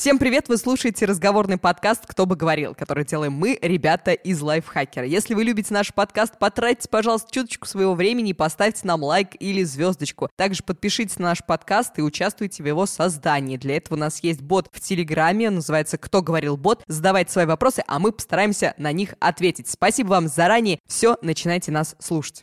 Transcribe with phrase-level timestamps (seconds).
[0.00, 0.48] Всем привет!
[0.48, 5.04] Вы слушаете разговорный подкаст «Кто бы говорил», который делаем мы, ребята из Лайфхакера.
[5.04, 9.62] Если вы любите наш подкаст, потратьте, пожалуйста, чуточку своего времени и поставьте нам лайк или
[9.62, 10.30] звездочку.
[10.36, 13.58] Также подпишитесь на наш подкаст и участвуйте в его создании.
[13.58, 16.82] Для этого у нас есть бот в Телеграме, называется «Кто говорил бот».
[16.86, 19.68] Задавайте свои вопросы, а мы постараемся на них ответить.
[19.68, 20.78] Спасибо вам заранее.
[20.86, 22.40] Все, начинайте нас слушать.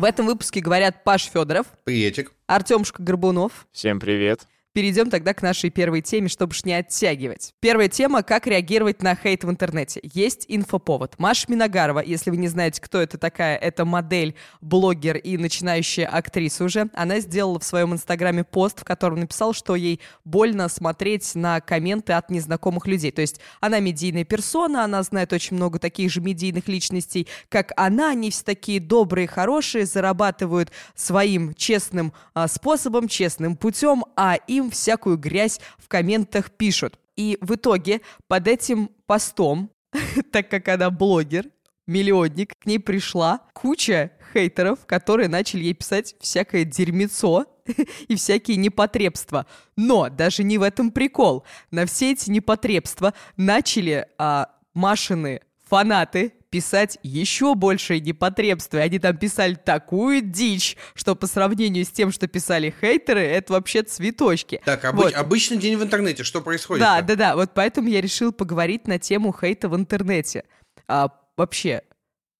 [0.00, 2.32] В этом выпуске говорят Паш Федоров, Приветик.
[2.46, 4.46] Артемушка Горбунов, Всем привет.
[4.72, 7.54] Перейдем тогда к нашей первой теме, чтобы ж не оттягивать.
[7.58, 10.00] Первая тема— как реагировать на хейт в интернете.
[10.14, 11.18] Есть инфоповод.
[11.18, 16.62] Маша Миногарова, если вы не знаете, кто это такая, это модель, блогер и начинающая актриса
[16.62, 16.88] уже.
[16.94, 22.12] Она сделала в своем инстаграме пост, в котором написала, что ей больно смотреть на комменты
[22.12, 23.10] от незнакомых людей.
[23.10, 28.10] То есть она медийная персона, она знает очень много таких же медийных личностей, как она.
[28.10, 34.70] Они все такие добрые, хорошие, зарабатывают своим честным а, способом, честным путем, а им им
[34.70, 36.98] всякую грязь в комментах пишут.
[37.16, 39.70] И в итоге под этим постом,
[40.32, 41.46] так как она блогер,
[41.86, 47.46] миллионник, к ней пришла куча хейтеров, которые начали ей писать всякое дерьмецо
[48.08, 49.46] и всякие непотребства.
[49.76, 51.44] Но даже не в этом прикол.
[51.70, 58.80] На все эти непотребства начали а, Машины фанаты писать еще больше непотребства.
[58.80, 63.82] Они там писали такую дичь, что по сравнению с тем, что писали хейтеры, это вообще
[63.82, 64.60] цветочки.
[64.64, 65.14] Так, обы- вот.
[65.14, 66.82] обычный день в интернете, что происходит?
[66.82, 67.36] Да, да, да.
[67.36, 70.44] Вот поэтому я решил поговорить на тему хейта в интернете.
[70.88, 71.82] А, вообще,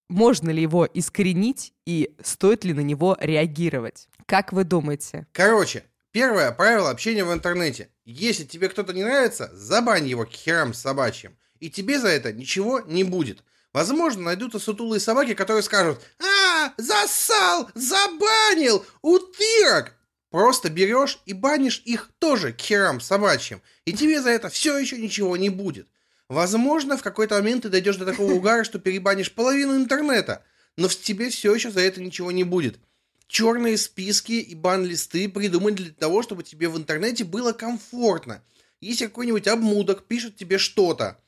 [0.08, 4.08] можно ли его искоренить и стоит ли на него реагировать?
[4.26, 5.26] Как вы думаете?
[5.32, 7.88] Короче, первое правило общения в интернете.
[8.04, 11.36] Если тебе кто-то не нравится, забань его к херам собачьим.
[11.60, 13.44] И тебе за это ничего не будет.
[13.72, 19.94] Возможно, найдутся сутулые собаки, которые скажут «А, засал, забанил, утырок!»
[20.30, 23.62] Просто берешь и банишь их тоже к херам собачьим.
[23.84, 25.88] И тебе за это все еще ничего не будет.
[26.28, 30.44] Возможно, в какой-то момент ты дойдешь до такого угара, что перебанишь половину интернета.
[30.76, 32.78] Но в тебе все еще за это ничего не будет.
[33.26, 38.42] Черные списки и бан-листы придуманы для того, чтобы тебе в интернете было комфортно.
[38.80, 41.18] Если какой-нибудь обмудок пишет тебе что-то,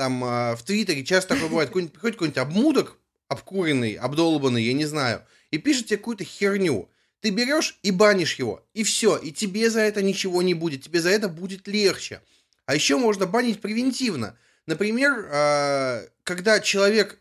[0.00, 2.96] там э, в Твиттере часто такое бывает, какой приходит какой-нибудь обмудок,
[3.28, 6.88] обкуренный, обдолбанный, я не знаю, и пишет тебе какую-то херню.
[7.20, 11.02] Ты берешь и банишь его, и все, и тебе за это ничего не будет, тебе
[11.02, 12.22] за это будет легче.
[12.64, 14.38] А еще можно банить превентивно.
[14.64, 17.18] Например, э, когда человек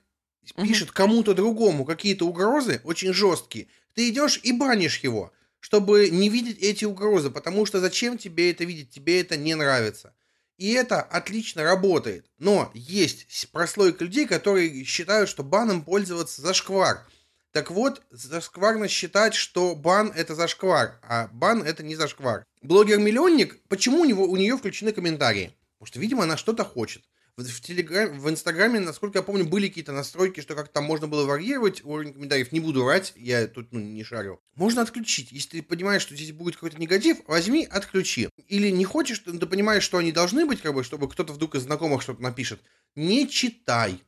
[0.56, 6.60] пишет кому-то другому какие-то угрозы, очень жесткие, ты идешь и банишь его, чтобы не видеть
[6.60, 10.14] эти угрозы, потому что зачем тебе это видеть, тебе это не нравится.
[10.60, 12.26] И это отлично работает.
[12.38, 17.08] Но есть прослойка людей, которые считают, что баном пользоваться зашквар.
[17.54, 22.44] Так вот, зашкварно считать, что бан это зашквар, а бан это не зашквар.
[22.62, 25.56] Блогер-миллионник, почему у, него, у нее включены комментарии?
[25.78, 27.06] Потому что, видимо, она что-то хочет
[27.48, 31.26] в, телеграм, в Инстаграме, насколько я помню, были какие-то настройки, что как-то там можно было
[31.26, 32.52] варьировать уровень комментариев.
[32.52, 34.42] Не буду врать, я тут ну, не шарю.
[34.56, 35.32] Можно отключить.
[35.32, 38.30] Если ты понимаешь, что здесь будет какой-то негатив, возьми, отключи.
[38.48, 41.64] Или не хочешь, ты понимаешь, что они должны быть, как бы, чтобы кто-то вдруг из
[41.64, 42.60] знакомых что-то напишет.
[42.96, 44.02] Не читай.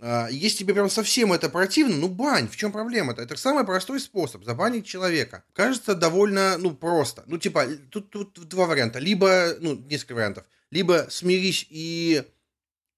[0.00, 3.22] А, если тебе прям совсем это противно, ну бань, в чем проблема-то?
[3.22, 5.44] Это самый простой способ забанить человека.
[5.52, 7.24] Кажется довольно, ну, просто.
[7.26, 8.98] Ну, типа, тут, тут два варианта.
[8.98, 10.44] Либо, ну, несколько вариантов.
[10.70, 12.24] Либо смирись и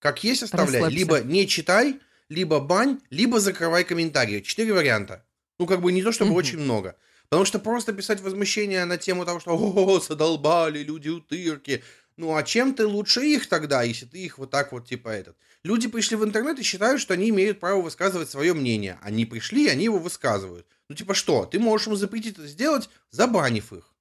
[0.07, 0.81] как есть оставляй.
[0.81, 0.97] Расслабься.
[0.97, 4.41] Либо не читай, либо бань, либо закрывай комментарии.
[4.41, 5.25] Четыре варианта.
[5.59, 6.39] Ну, как бы не то, чтобы угу.
[6.39, 6.97] очень много.
[7.29, 11.83] Потому что просто писать возмущение на тему того, что «О, задолбали люди утырки».
[12.17, 15.37] Ну, а чем ты лучше их тогда, если ты их вот так вот, типа, этот?
[15.65, 18.99] Люди пришли в интернет и считают, что они имеют право высказывать свое мнение.
[19.03, 20.67] Они пришли, они его высказывают.
[20.89, 21.45] Ну, типа, что?
[21.47, 23.93] Ты можешь им запретить это сделать, забанив их.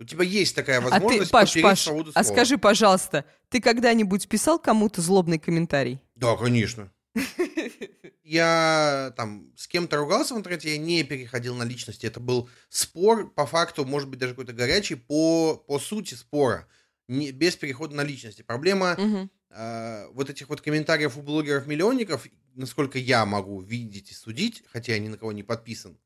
[0.00, 2.30] У тебя есть такая возможность а ты, Паш, Паш, свободу а слова.
[2.30, 6.00] А скажи, пожалуйста, ты когда-нибудь писал кому-то злобный комментарий?
[6.14, 6.92] Да, конечно.
[8.22, 12.04] Я там с кем-то ругался в интернете, я не переходил на личности.
[12.04, 16.68] Это был спор, по факту, может быть, даже какой-то горячий, по, по сути спора,
[17.08, 18.42] не, без перехода на личности.
[18.42, 19.30] Проблема угу.
[19.48, 24.98] э, вот этих вот комментариев у блогеров-миллионников, насколько я могу видеть и судить, хотя я
[24.98, 25.96] ни на кого не подписан,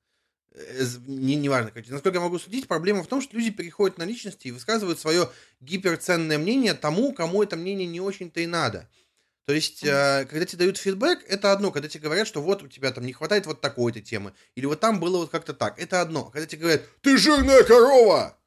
[0.54, 4.48] Э, не, неважно, насколько я могу судить, проблема в том, что люди переходят на личности
[4.48, 8.88] и высказывают свое гиперценное мнение тому, кому это мнение не очень-то и надо.
[9.46, 12.68] То есть, э, когда тебе дают фидбэк, это одно, когда тебе говорят, что вот у
[12.68, 16.00] тебя там не хватает вот такой-то темы, или вот там было вот как-то так, это
[16.00, 16.26] одно.
[16.26, 18.38] Когда тебе говорят, ты жирная корова,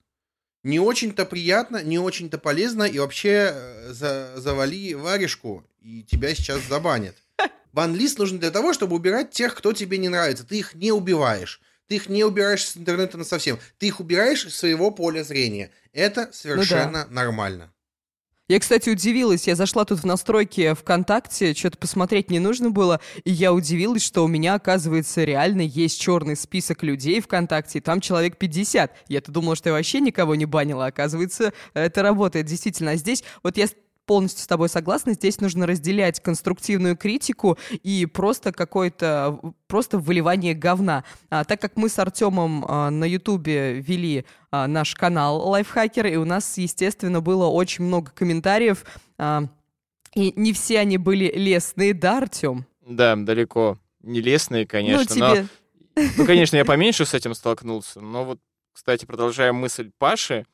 [0.63, 6.62] не очень-то приятно, не очень-то полезно, и вообще э, за, завали варежку, и тебя сейчас
[6.69, 7.16] забанят.
[7.74, 10.46] Бан-лист нужен для того, чтобы убирать тех, кто тебе не нравится.
[10.46, 13.60] Ты их не убиваешь Ты их не убираешь с интернета на совсем.
[13.78, 15.72] Ты их убираешь из своего поля зрения.
[15.94, 17.22] Это совершенно ну да.
[17.24, 17.72] нормально.
[18.48, 19.48] Я, кстати, удивилась.
[19.48, 24.24] Я зашла тут в настройки ВКонтакте, что-то посмотреть не нужно было, и я удивилась, что
[24.24, 28.96] у меня, оказывается, реально есть черный список людей ВКонтакте, и там человек 50.
[29.08, 32.92] Я-то думала, что я вообще никого не банила, оказывается, это работает действительно.
[32.92, 33.68] А здесь вот я
[34.06, 35.13] полностью с тобой согласна.
[35.13, 41.04] Здесь нужно разделять конструктивную критику и просто какое-то просто выливание говна.
[41.30, 46.16] А, так как мы с Артемом а, на Ютубе вели а, наш канал Лайфхакер, и
[46.16, 48.86] у нас, естественно, было очень много комментариев,
[49.18, 49.46] а,
[50.13, 52.66] и не все они были лестные, да, Артем?
[52.86, 55.42] Да, далеко не лестные, конечно, ну, тебе...
[55.42, 55.48] но...
[56.18, 58.40] Ну, конечно, я поменьше с этим столкнулся, но вот,
[58.74, 60.46] кстати, продолжая мысль Паши,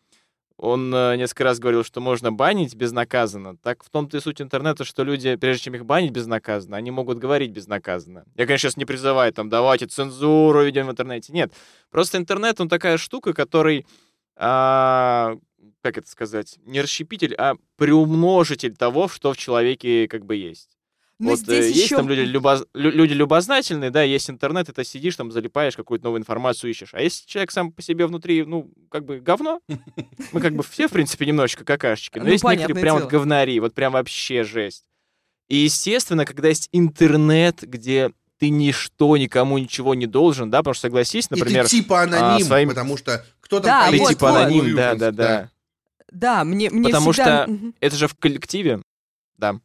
[0.61, 3.57] он э, несколько раз говорил, что можно банить безнаказанно.
[3.57, 7.17] Так в том-то и суть интернета, что люди, прежде чем их банить безнаказанно, они могут
[7.17, 8.25] говорить безнаказанно.
[8.35, 11.33] Я, конечно, сейчас не призываю, там, давайте цензуру ведем в интернете.
[11.33, 11.51] Нет.
[11.89, 13.87] Просто интернет, он такая штука, который,
[14.35, 15.35] а,
[15.81, 20.77] как это сказать, не расщепитель, а приумножитель того, что в человеке как бы есть.
[21.21, 21.97] Но вот здесь э, есть еще...
[21.97, 22.65] там люди, любоз...
[22.73, 26.93] люди любознательные, да, есть интернет, и ты сидишь там, залипаешь, какую-то новую информацию ищешь.
[26.93, 29.61] А если человек сам по себе внутри, ну, как бы говно,
[30.31, 33.59] мы как бы все, в принципе, немножечко какашечки, но ну, есть некоторые прям вот говнари,
[33.59, 34.83] вот прям вообще жесть.
[35.47, 40.87] И, естественно, когда есть интернет, где ты ничто никому ничего не должен, да, потому что
[40.87, 41.65] согласись, например...
[41.65, 42.69] И ты типа а, аноним, а, своим...
[42.69, 43.65] потому что кто-то...
[43.65, 44.37] Да, ты вот, типа вот.
[44.37, 45.49] аноним, да, да, да.
[46.11, 47.45] Да, мне, мне Потому всегда...
[47.45, 48.81] что это же в коллективе,
[49.37, 49.59] да.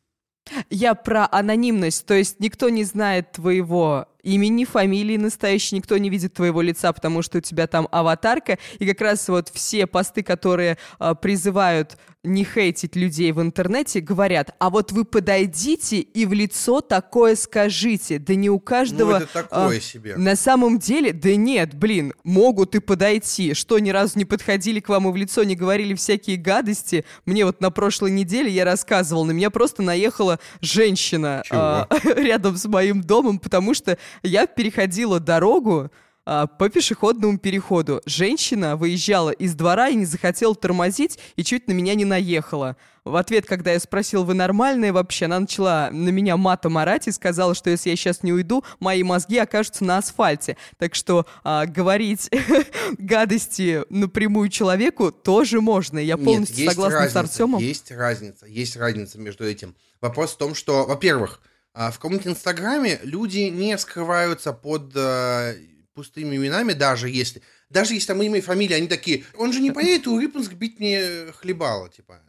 [0.70, 6.34] Я про анонимность, то есть никто не знает твоего имени, фамилии настоящей, никто не видит
[6.34, 10.78] твоего лица, потому что у тебя там аватарка, и как раз вот все посты, которые
[10.98, 11.96] э, призывают
[12.26, 18.18] не хейтить людей в интернете, говорят, а вот вы подойдите и в лицо такое скажите.
[18.18, 19.10] Да не у каждого...
[19.10, 20.16] Ну, это такое а, себе.
[20.16, 23.54] На самом деле, да нет, блин, могут и подойти.
[23.54, 27.04] Что, ни разу не подходили к вам и в лицо не говорили всякие гадости?
[27.24, 32.66] Мне вот на прошлой неделе я рассказывал, на меня просто наехала женщина а, рядом с
[32.66, 35.90] моим домом, потому что я переходила дорогу,
[36.28, 38.02] а, по пешеходному переходу.
[38.04, 42.76] Женщина выезжала из двора и не захотела тормозить и чуть на меня не наехала.
[43.04, 47.12] В ответ, когда я спросил, вы нормальные вообще, она начала на меня матом орать и
[47.12, 50.56] сказала, что если я сейчас не уйду, мои мозги окажутся на асфальте.
[50.78, 52.28] Так что а, говорить
[52.98, 56.00] гадости напрямую человеку тоже можно.
[56.00, 57.60] Я полностью Нет, согласна разница, с Артемом.
[57.60, 59.76] Есть разница, есть разница между этим.
[60.00, 61.40] Вопрос в том, что, во-первых,
[61.76, 65.56] в каком-нибудь Инстаграме люди не скрываются под э,
[65.92, 67.42] пустыми именами, даже если...
[67.68, 70.78] Даже если там имя и фамилия, они такие, он же не поедет у Риппенск бить
[70.78, 72.20] мне хлебало, типа.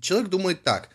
[0.00, 0.90] Человек думает так.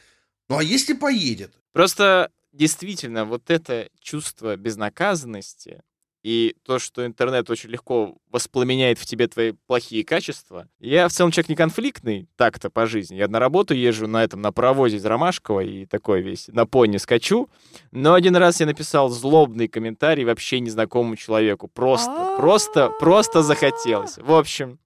[0.50, 1.54] Ну а если поедет?
[1.74, 5.82] Просто действительно вот это чувство безнаказанности,
[6.26, 10.68] и то, что интернет очень легко воспламеняет в тебе твои плохие качества.
[10.80, 13.16] Я в целом человек не конфликтный, так-то по жизни.
[13.16, 16.98] Я на работу езжу на этом, на паровозе из Ромашкова и такой весь, на пони
[16.98, 17.48] скачу.
[17.92, 21.68] Но один раз я написал злобный комментарий вообще незнакомому человеку.
[21.68, 24.18] Просто, просто, просто захотелось.
[24.18, 24.80] В общем,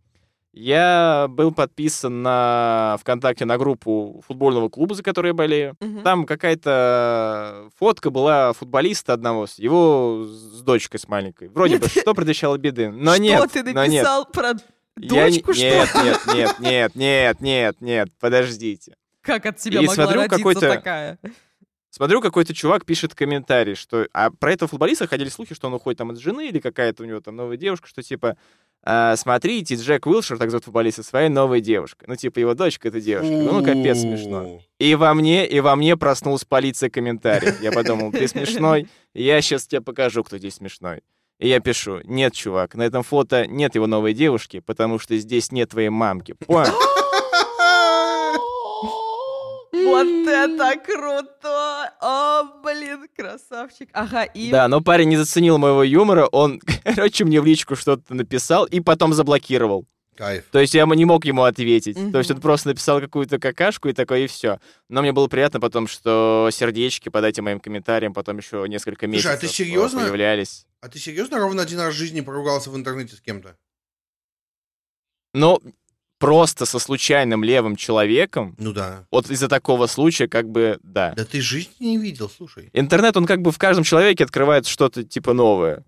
[0.51, 5.75] я был подписан на ВКонтакте на группу футбольного клуба, за который я болею.
[5.79, 6.01] Угу.
[6.01, 11.49] Там какая-то фотка была футболиста одного, его с дочкой с маленькой.
[11.49, 12.89] Вроде бы, что предвещало беды.
[12.89, 13.51] Но что нет.
[13.51, 14.31] ты написал нет.
[14.31, 14.53] про
[14.95, 15.85] дочку, я...
[15.85, 16.03] что?
[16.03, 18.95] Нет, нет, нет, нет, нет, нет, нет, подождите.
[19.21, 21.19] Как от тебя И могла смотрю, родиться такая?
[21.91, 24.07] Смотрю, какой-то чувак пишет комментарий, что...
[24.13, 27.05] А про этого футболиста ходили слухи, что он уходит там от жены или какая-то у
[27.05, 28.37] него там новая девушка, что типа
[28.83, 32.05] а, смотрите, Джек Уилшер, так зовут футболиста, своей новой девушкой.
[32.07, 33.31] Ну, типа, его дочка— это девушка.
[33.31, 34.61] Ну, капец смешно.
[34.79, 37.61] И во мне, и во мне проснулась полиция комментариев.
[37.61, 41.01] Я подумал, ты смешной, я сейчас тебе покажу, кто здесь смешной.
[41.39, 45.51] И я пишу, нет, чувак, на этом фото нет его новой девушки, потому что здесь
[45.51, 46.33] нет твоей мамки.
[46.33, 46.73] Понял?
[49.89, 51.93] Вот это круто!
[51.99, 53.89] О, блин, красавчик.
[53.93, 54.51] Ага, и...
[54.51, 58.79] Да, но парень не заценил моего юмора, он, короче, мне в личку что-то написал и
[58.79, 59.85] потом заблокировал.
[60.15, 60.43] Кайф.
[60.51, 61.95] То есть я не мог ему ответить.
[61.95, 62.11] Mm-hmm.
[62.11, 64.59] То есть он просто написал какую-то какашку и такое, и все.
[64.89, 69.31] Но мне было приятно потом, что сердечки под этим моим комментарием потом еще несколько месяцев
[69.31, 70.01] Слушай, а ты серьезно?
[70.01, 70.67] появлялись.
[70.81, 73.55] А ты серьезно ровно один раз в жизни поругался в интернете с кем-то?
[75.33, 75.61] Ну,
[76.19, 78.55] просто со случайным левым человеком.
[78.59, 79.07] Ну да.
[79.09, 81.13] Вот из-за такого случая, как бы, да.
[81.15, 82.69] Да ты жизни не видел, слушай.
[82.73, 85.83] Интернет, он как бы в каждом человеке открывает что-то типа новое.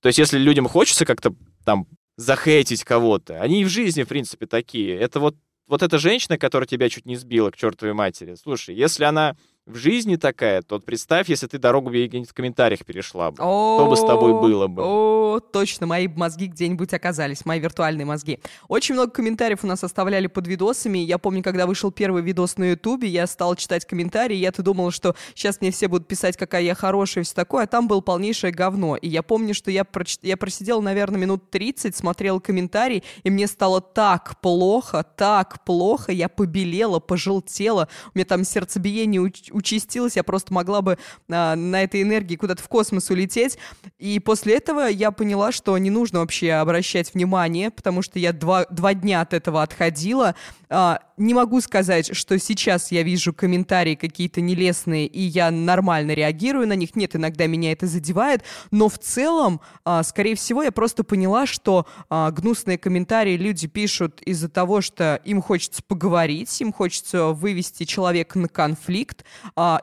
[0.00, 4.46] То есть, если людям хочется как-то там захейтить кого-то, они и в жизни, в принципе,
[4.46, 4.96] такие.
[4.96, 8.34] Это вот, вот эта женщина, которая тебя чуть не сбила к чертовой матери.
[8.34, 13.32] Слушай, если она в жизни такая, то представь, если ты дорогу где-нибудь в комментариях перешла
[13.32, 13.36] бы.
[13.36, 14.82] Что бы с тобой было бы?
[14.84, 18.38] О, точно, мои мозги где-нибудь оказались, мои виртуальные мозги.
[18.68, 20.98] Очень много комментариев у нас оставляли под видосами.
[20.98, 25.16] Я помню, когда вышел первый видос на Ютубе, я стал читать комментарии, я-то думал, что
[25.34, 28.52] сейчас мне все будут писать, какая я хорошая и все такое, а там было полнейшее
[28.52, 28.96] говно.
[28.96, 30.18] И я помню, что я, проч...
[30.22, 36.28] я просидел, наверное, минут 30, смотрел комментарии, и мне стало так плохо, так плохо, я
[36.28, 39.20] побелела, пожелтела, у меня там сердцебиение
[39.56, 40.98] участилось, я просто могла бы
[41.28, 43.58] а, на этой энергии куда-то в космос улететь.
[43.98, 48.66] И после этого я поняла, что не нужно вообще обращать внимание, потому что я два,
[48.66, 50.34] два дня от этого отходила.
[50.68, 56.66] А, не могу сказать, что сейчас я вижу комментарии какие-то нелестные, и я нормально реагирую
[56.66, 56.96] на них.
[56.96, 61.86] Нет, иногда меня это задевает, но в целом, а, скорее всего, я просто поняла, что
[62.08, 68.38] а, гнусные комментарии люди пишут из-за того, что им хочется поговорить, им хочется вывести человека
[68.38, 69.24] на конфликт,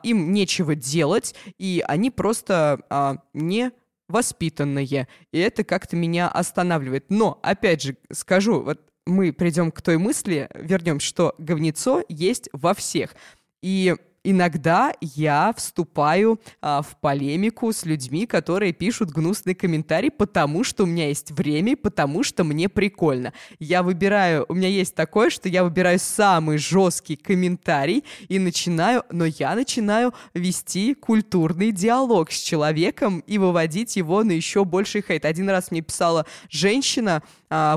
[0.04, 3.72] им нечего делать, и они просто не
[4.08, 7.06] воспитанные, и это как-то меня останавливает.
[7.10, 12.74] Но, опять же, скажу, вот мы придем к той мысли, вернемся, что говнецо есть во
[12.74, 13.16] всех.
[13.62, 20.84] И иногда я вступаю а, в полемику с людьми, которые пишут гнусный комментарий, потому что
[20.84, 23.34] у меня есть время, потому что мне прикольно.
[23.60, 29.26] Я выбираю, у меня есть такое, что я выбираю самый жесткий комментарий и начинаю, но
[29.26, 35.26] я начинаю вести культурный диалог с человеком и выводить его на еще больший хейт.
[35.26, 37.24] Один раз мне писала женщина,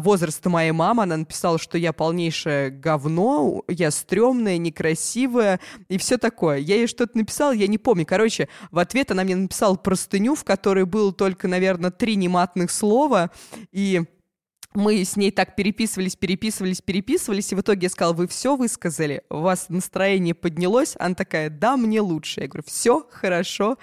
[0.01, 6.59] возраста моей мамы, она написала, что я полнейшее говно, я стрёмная, некрасивая и все такое.
[6.59, 8.07] Я ей что-то написала, я не помню.
[8.07, 13.31] Короче, в ответ она мне написала простыню, в которой было только, наверное, три нематных слова,
[13.73, 14.03] и
[14.77, 19.23] мы с ней так переписывались, переписывались, переписывались, и в итоге я сказала, вы все высказали,
[19.31, 22.43] у вас настроение поднялось, она такая, да, мне лучше.
[22.43, 23.79] Я говорю, все хорошо,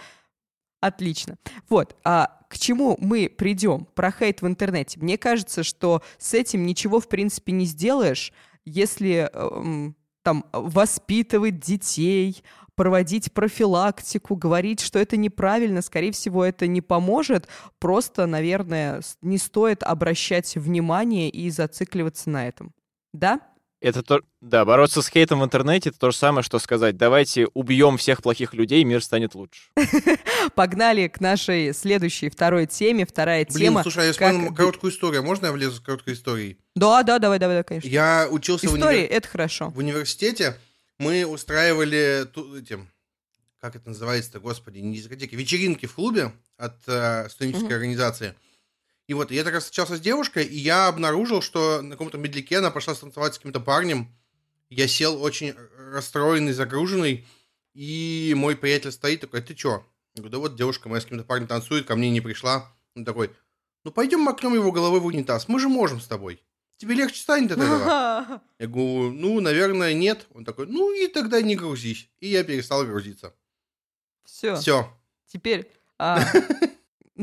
[0.87, 1.37] отлично.
[1.69, 4.99] Вот, а к чему мы придем про хейт в интернете?
[4.99, 8.33] Мне кажется, что с этим ничего, в принципе, не сделаешь,
[8.65, 12.43] если эм, там воспитывать детей,
[12.75, 17.47] проводить профилактику, говорить, что это неправильно, скорее всего, это не поможет.
[17.79, 22.73] Просто, наверное, не стоит обращать внимание и зацикливаться на этом.
[23.13, 23.41] Да?
[23.83, 27.47] Это то, да, бороться с хейтом в интернете это то же самое, что сказать, давайте
[27.53, 29.63] убьем всех плохих людей, и мир станет лучше.
[30.55, 33.05] Погнали к нашей следующей, второй теме.
[33.05, 33.81] Вторая Блин, тема.
[33.81, 34.55] слушай, а я вспомнил как...
[34.55, 35.21] короткую историю.
[35.23, 36.57] Можно я влезу с короткой историей?
[36.75, 37.89] Да, да, давай, давай, конечно.
[37.89, 39.11] Я учился Истории, в универ...
[39.11, 39.69] это хорошо.
[39.69, 40.57] В университете
[40.97, 42.21] мы устраивали
[42.57, 42.87] этим,
[43.59, 47.73] как это называется-то, господи, не дискотеки, вечеринки в клубе от э, студенческой угу.
[47.73, 48.33] организации.
[49.07, 52.71] И вот я тогда встречался с девушкой, и я обнаружил, что на каком-то медляке она
[52.71, 54.15] пошла станцевать с каким-то парнем.
[54.69, 57.27] Я сел очень расстроенный, загруженный,
[57.73, 59.85] и мой приятель стоит такой, ты чё?
[60.15, 62.71] Я говорю, да вот девушка моя с каким-то парнем танцует, ко мне не пришла.
[62.95, 63.31] Он такой,
[63.83, 66.41] ну пойдем макнем его головой в унитаз, мы же можем с тобой.
[66.77, 68.41] Тебе легче станет от этого?
[68.59, 70.27] Я говорю, ну, наверное, нет.
[70.33, 72.09] Он такой, ну и тогда не грузись.
[72.19, 73.33] И я перестал грузиться.
[74.25, 74.55] Все.
[74.55, 74.91] Все.
[75.27, 76.19] Теперь а,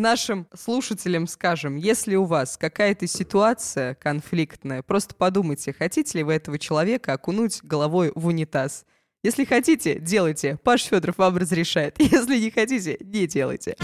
[0.01, 6.59] нашим слушателям скажем, если у вас какая-то ситуация конфликтная, просто подумайте, хотите ли вы этого
[6.59, 8.85] человека окунуть головой в унитаз.
[9.23, 10.59] Если хотите, делайте.
[10.65, 11.97] Паш Федоров вам разрешает.
[11.99, 13.77] Если не хотите, не делайте.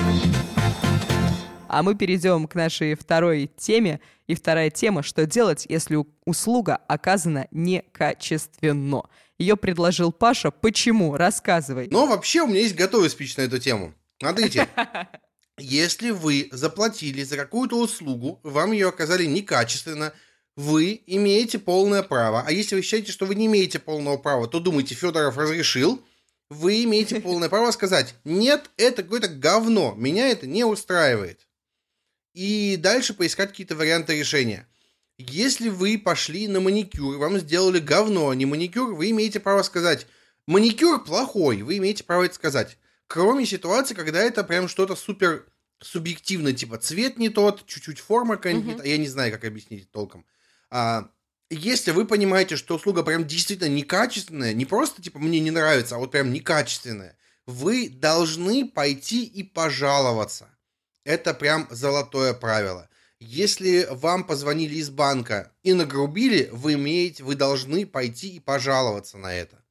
[1.68, 4.00] А мы перейдем к нашей второй теме.
[4.26, 9.02] И вторая тема, что делать, если услуга оказана некачественно.
[9.38, 10.50] Ее предложил Паша.
[10.50, 11.16] Почему?
[11.16, 11.88] Рассказывай.
[11.90, 13.94] Ну, вообще, у меня есть готовый спич на эту тему.
[14.18, 14.66] Смотрите,
[15.58, 20.12] Если вы заплатили за какую-то услугу, вам ее оказали некачественно,
[20.54, 22.44] вы имеете полное право.
[22.46, 26.04] А если вы считаете, что вы не имеете полного права, то думайте, Федоров разрешил.
[26.50, 31.46] Вы имеете полное право сказать, нет, это какое-то говно, меня это не устраивает.
[32.34, 34.68] И дальше поискать какие-то варианты решения.
[35.18, 40.06] Если вы пошли на маникюр, вам сделали говно, а не маникюр, вы имеете право сказать,
[40.46, 42.76] маникюр плохой, вы имеете право это сказать.
[43.06, 45.46] Кроме ситуации, когда это прям что-то супер
[45.80, 48.88] субъективное, типа цвет не тот, чуть-чуть форма какая-нибудь, mm-hmm.
[48.88, 50.24] я не знаю, как объяснить толком.
[50.70, 51.10] А,
[51.50, 55.98] если вы понимаете, что услуга прям действительно некачественная, не просто типа мне не нравится, а
[55.98, 60.48] вот прям некачественная, вы должны пойти и пожаловаться.
[61.04, 62.88] Это прям золотое правило.
[63.20, 69.32] Если вам позвонили из банка и нагрубили, вы имеете, вы должны пойти и пожаловаться на
[69.32, 69.62] это.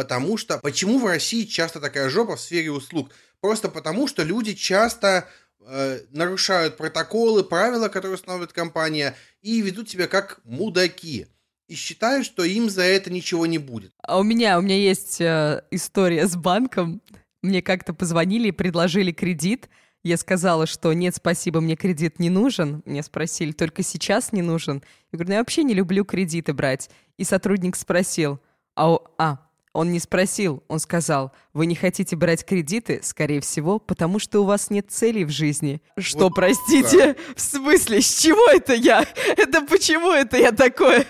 [0.00, 3.10] Потому что, почему в России часто такая жопа в сфере услуг?
[3.42, 5.28] Просто потому, что люди часто
[5.60, 11.26] э, нарушают протоколы, правила, которые устанавливает компания, и ведут себя как мудаки.
[11.68, 13.92] и считают, что им за это ничего не будет.
[14.02, 17.02] А у меня, у меня есть э, история с банком.
[17.42, 19.68] Мне как-то позвонили и предложили кредит.
[20.02, 22.82] Я сказала, что нет, спасибо, мне кредит не нужен.
[22.86, 24.82] Мне спросили, только сейчас не нужен.
[25.12, 26.88] Я говорю, ну я вообще не люблю кредиты брать.
[27.18, 28.40] И сотрудник спросил,
[28.74, 34.18] а, а он не спросил, он сказал, вы не хотите брать кредиты, скорее всего, потому
[34.18, 35.80] что у вас нет целей в жизни.
[35.98, 37.14] Что, вот простите?
[37.14, 37.16] Да.
[37.34, 39.04] В смысле, с чего это я?
[39.36, 41.06] Это почему это я такое?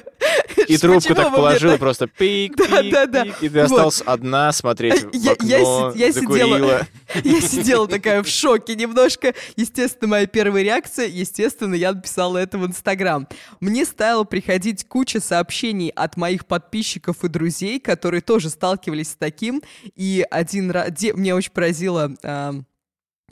[0.69, 1.81] И трубку так положила так...
[1.81, 3.25] просто пик, да, пик, да, да.
[3.25, 3.65] пик, и ты вот.
[3.65, 6.87] осталась одна смотреть в я, окно, я, я, сидела,
[7.25, 9.35] я сидела такая в шоке немножко.
[9.57, 13.27] Естественно, моя первая реакция, естественно, я написала это в Инстаграм.
[13.61, 19.63] Мне стало приходить куча сообщений от моих подписчиков и друзей, которые тоже сталкивались с таким.
[19.97, 20.93] И один раз...
[20.93, 21.13] Де...
[21.13, 22.15] Очень поразило...
[22.23, 22.53] Э,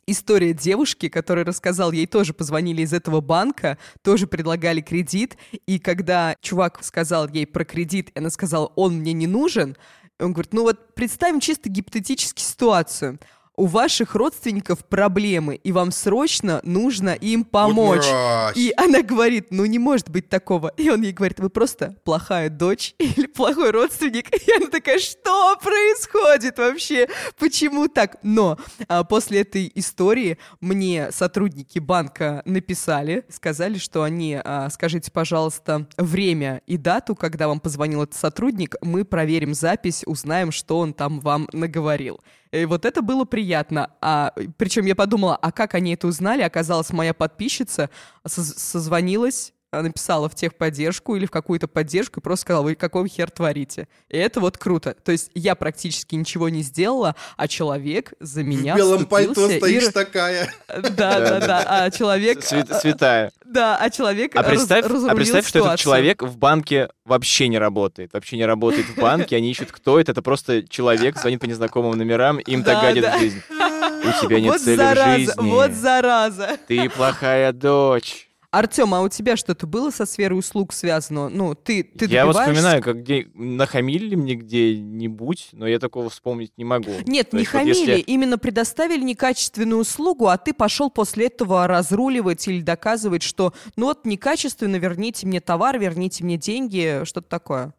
[0.06, 5.36] история девушки, которая рассказал, ей тоже позвонили из этого банка, тоже предлагали кредит,
[5.66, 9.76] и когда чувак сказал ей про кредит, она сказала, он мне не нужен,
[10.18, 13.18] он говорит, ну вот представим чисто гипотетически ситуацию
[13.58, 18.06] у ваших родственников проблемы, и вам срочно нужно им помочь.
[18.54, 20.68] И она говорит, ну не может быть такого.
[20.76, 24.32] И он ей говорит, вы просто плохая дочь или плохой родственник.
[24.48, 27.08] И она такая, что происходит вообще?
[27.38, 28.18] Почему так?
[28.22, 35.88] Но а, после этой истории мне сотрудники банка написали, сказали, что они, а, скажите, пожалуйста,
[35.96, 41.18] время и дату, когда вам позвонил этот сотрудник, мы проверим запись, узнаем, что он там
[41.18, 42.20] вам наговорил.
[42.52, 43.90] И вот это было приятно.
[44.00, 46.42] А, причем я подумала, а как они это узнали?
[46.42, 47.90] Оказалось, моя подписчица
[48.26, 53.88] созвонилась написала в техподдержку или в какую-то поддержку и просто сказала, вы какого хер творите?
[54.08, 54.94] И это вот круто.
[55.04, 59.88] То есть я практически ничего не сделала, а человек за меня В белом пальто стоишь
[59.88, 59.90] и...
[59.90, 60.52] такая.
[60.98, 61.64] Да, да, да.
[61.68, 62.42] А человек...
[62.42, 63.30] Святая.
[63.44, 68.12] Да, а человек А представь, а представь что этот человек в банке вообще не работает.
[68.12, 70.12] Вообще не работает в банке, они ищут, кто это.
[70.12, 73.42] Это просто человек, звонит по незнакомым номерам, им так гадит жизнь.
[73.50, 75.50] У тебя нет цели в жизни.
[75.50, 76.56] Вот зараза.
[76.66, 78.27] Ты плохая дочь.
[78.50, 81.28] Артем, а у тебя что-то было со сферой услуг связано?
[81.28, 86.52] Ну, ты, ты Я вот вспоминаю, как где нахамили мне где-нибудь, но я такого вспомнить
[86.56, 86.90] не могу.
[87.06, 88.00] Нет, То не хамили, вот если...
[88.00, 94.06] именно предоставили некачественную услугу, а ты пошел после этого разруливать или доказывать, что ну вот
[94.06, 97.74] некачественно, верните мне товар, верните мне деньги, что-то такое.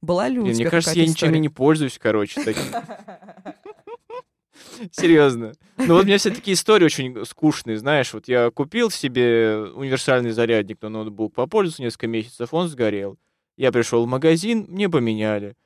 [0.00, 2.62] Была ли у Блин, тебя Мне кажется, я ничем не пользуюсь, короче, таким.
[4.92, 5.54] Серьезно.
[5.76, 8.12] Ну вот у меня все такие истории очень скучные, знаешь.
[8.12, 13.18] Вот я купил себе универсальный зарядник на ноутбук, попользовался несколько месяцев, он сгорел.
[13.56, 15.56] Я пришел в магазин, мне поменяли.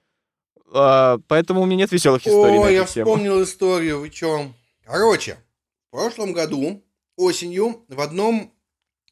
[0.72, 3.06] А, поэтому у меня нет веселых историй О, я тему.
[3.06, 4.52] вспомнил историю, вы чё?
[4.84, 5.38] Короче,
[5.88, 6.82] в прошлом году
[7.16, 8.52] осенью в одном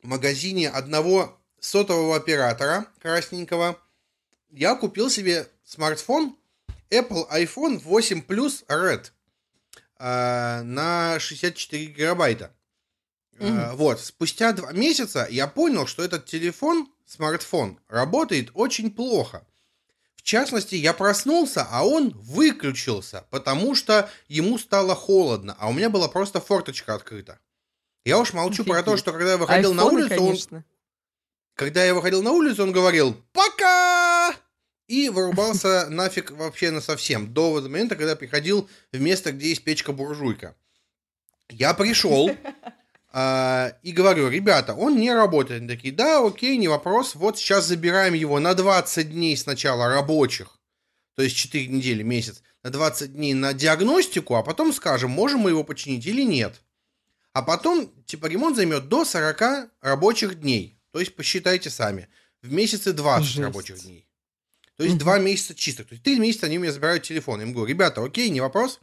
[0.02, 3.78] магазине одного сотового оператора красненького
[4.50, 6.36] я купил себе смартфон
[6.90, 9.10] Apple iPhone 8 Plus Red
[9.98, 12.52] э, на 64 гигабайта.
[13.38, 13.72] Mm-hmm.
[13.72, 19.46] Э, вот, спустя два месяца я понял, что этот телефон, смартфон, работает очень плохо.
[20.16, 25.88] В частности, я проснулся, а он выключился, потому что ему стало холодно, а у меня
[25.88, 27.38] была просто форточка открыта.
[28.04, 30.56] Я уж молчу про то, что когда я выходил Айфоны, на улицу, конечно.
[30.58, 30.64] он...
[31.54, 34.05] Когда я выходил на улицу, он говорил «Пока!»
[34.88, 40.54] И вырубался нафиг вообще на совсем до момента, когда приходил в место, где есть печка-буржуйка.
[41.48, 42.30] Я пришел
[43.12, 45.60] э, и говорю, ребята, он не работает.
[45.60, 50.58] Они такие, да, окей, не вопрос, вот сейчас забираем его на 20 дней сначала рабочих,
[51.14, 55.50] то есть 4 недели, месяц, на 20 дней на диагностику, а потом скажем, можем мы
[55.50, 56.62] его починить или нет.
[57.32, 60.80] А потом, типа, ремонт займет до 40 рабочих дней.
[60.90, 62.08] То есть посчитайте сами.
[62.40, 63.38] В месяце 20 Жесть.
[63.38, 64.05] рабочих дней.
[64.76, 65.00] То есть mm-hmm.
[65.00, 65.88] два месяца чистых.
[65.88, 67.40] То есть три месяца они у меня забирают телефон.
[67.40, 68.80] Я им говорю, ребята, окей, не вопрос,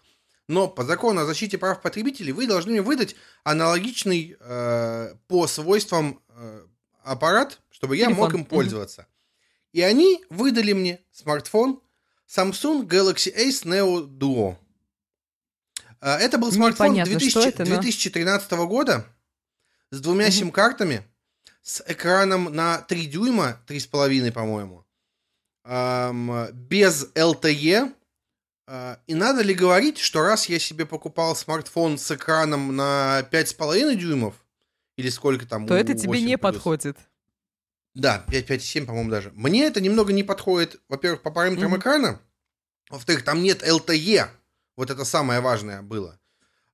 [0.47, 6.21] но по закону о защите прав потребителей вы должны мне выдать аналогичный э, по свойствам
[6.29, 6.65] э,
[7.03, 8.13] аппарат, чтобы Телефон.
[8.13, 9.01] я мог им пользоваться.
[9.01, 9.69] Mm-hmm.
[9.73, 11.81] И они выдали мне смартфон
[12.27, 14.57] Samsung Galaxy Ace Neo Duo.
[16.01, 19.05] Э, это был смартфон 2000, это, 2013 года
[19.91, 20.31] с двумя mm-hmm.
[20.31, 21.03] сим-картами,
[21.61, 24.85] с экраном на 3 дюйма, 3,5, по-моему,
[25.65, 27.93] без LTE.
[28.67, 33.95] Э, и надо ли говорить, что раз я себе покупал смартфон с экраном на 5,5
[33.95, 34.35] дюймов,
[34.97, 35.67] или сколько там?
[35.67, 36.97] То это тебе не плюс, подходит.
[37.93, 39.31] Да, 5,5,7, по-моему, даже.
[39.35, 41.79] Мне это немного не подходит, во-первых, по параметрам mm-hmm.
[41.79, 42.19] экрана.
[42.89, 44.27] Во-вторых, там нет LTE.
[44.75, 46.19] Вот это самое важное было.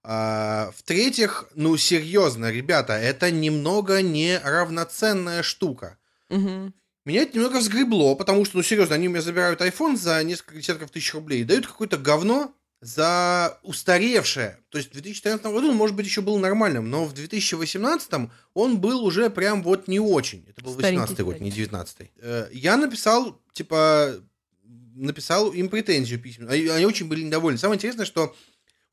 [0.03, 5.97] А, в-третьих, ну, серьезно, ребята, это немного неравноценная штука.
[6.29, 6.73] Угу.
[7.09, 10.55] Меня это немного взгребло, потому что, ну, серьезно, они у меня забирают iPhone за несколько
[10.55, 14.59] десятков тысяч рублей и дают какое-то говно за устаревшее.
[14.69, 18.79] То есть в 2014 году он, может быть, еще был нормальным, но в 2018 он
[18.79, 20.45] был уже прям вот не очень.
[20.47, 22.49] Это был 18 год, не 19 -й.
[22.53, 24.15] Я написал, типа,
[24.95, 26.53] написал им претензию письменную.
[26.53, 27.57] Они, они очень были недовольны.
[27.57, 28.35] Самое интересное, что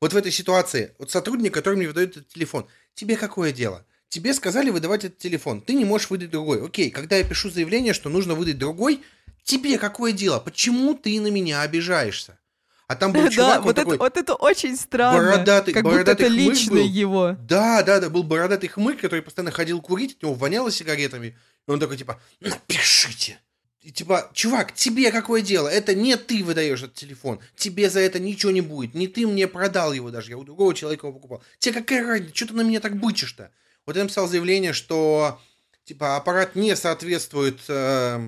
[0.01, 3.85] вот в этой ситуации, вот сотрудник, который мне выдает этот телефон, тебе какое дело?
[4.09, 6.65] Тебе сказали выдавать этот телефон, ты не можешь выдать другой.
[6.65, 9.01] Окей, когда я пишу заявление, что нужно выдать другой,
[9.43, 10.39] тебе какое дело?
[10.39, 12.39] Почему ты на меня обижаешься?
[12.87, 15.31] А там был чувак, да, вот, такой, это, вот это очень странно.
[15.31, 16.87] Бородатый, как бородатый будто это лично был.
[16.87, 17.37] его.
[17.41, 21.37] Да, да, да, был бородатый хмырь, который постоянно ходил курить, от него воняло сигаретами.
[21.67, 23.39] И он такой, типа, напишите.
[23.81, 25.67] И типа, чувак, тебе какое дело?
[25.67, 27.39] Это не ты выдаешь этот телефон.
[27.55, 28.93] Тебе за это ничего не будет.
[28.95, 30.31] Не ты мне продал его даже.
[30.31, 31.43] Я у другого человека его покупал.
[31.59, 32.35] Тебе какая разница?
[32.35, 33.51] Что ты на меня так бычишь-то?
[33.87, 35.39] Вот я написал заявление, что
[35.85, 38.19] типа аппарат не соответствует, э,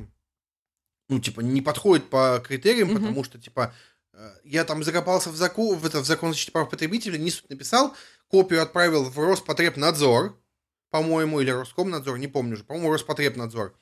[1.10, 3.00] ну, типа, не подходит по критериям, mm-hmm.
[3.00, 3.74] потому что, типа,
[4.13, 7.50] э, я там закопался в, закон, в, это, в закон защиты прав потребителя, не суть
[7.50, 7.93] написал,
[8.30, 10.39] копию отправил в Роспотребнадзор,
[10.91, 13.76] по-моему, или Роскомнадзор, не помню уже, по-моему, Роспотребнадзор.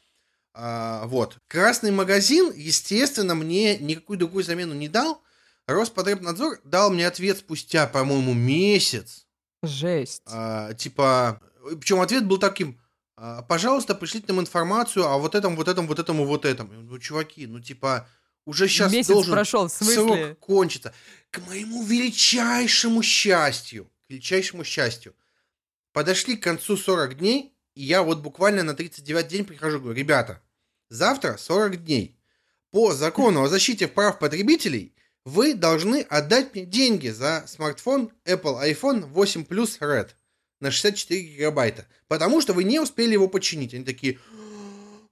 [0.55, 1.37] А, вот.
[1.47, 5.21] Красный магазин, естественно, мне никакую другую замену не дал.
[5.67, 9.27] Роспотребнадзор дал мне ответ спустя, по-моему, месяц.
[9.61, 10.23] Жесть.
[10.25, 11.39] А, типа,
[11.75, 12.79] причем ответ был таким,
[13.15, 16.69] «А, пожалуйста, пришлите нам информацию о вот этом, вот этом, вот этом и вот этом.
[16.87, 18.07] Ну, чуваки, ну, типа,
[18.45, 19.95] уже сейчас Месяц должен прошел, в смысле?
[19.95, 20.93] срок кончиться.
[21.31, 25.15] К моему величайшему счастью, к величайшему счастью,
[25.91, 30.41] подошли к концу 40 дней, и я вот буквально на 39 день прихожу, говорю, ребята,
[30.89, 32.17] завтра 40 дней.
[32.71, 34.93] По закону о защите прав потребителей
[35.25, 40.11] вы должны отдать мне деньги за смартфон Apple iPhone 8 Plus Red
[40.59, 43.73] на 64 гигабайта, потому что вы не успели его починить.
[43.73, 44.19] Они такие,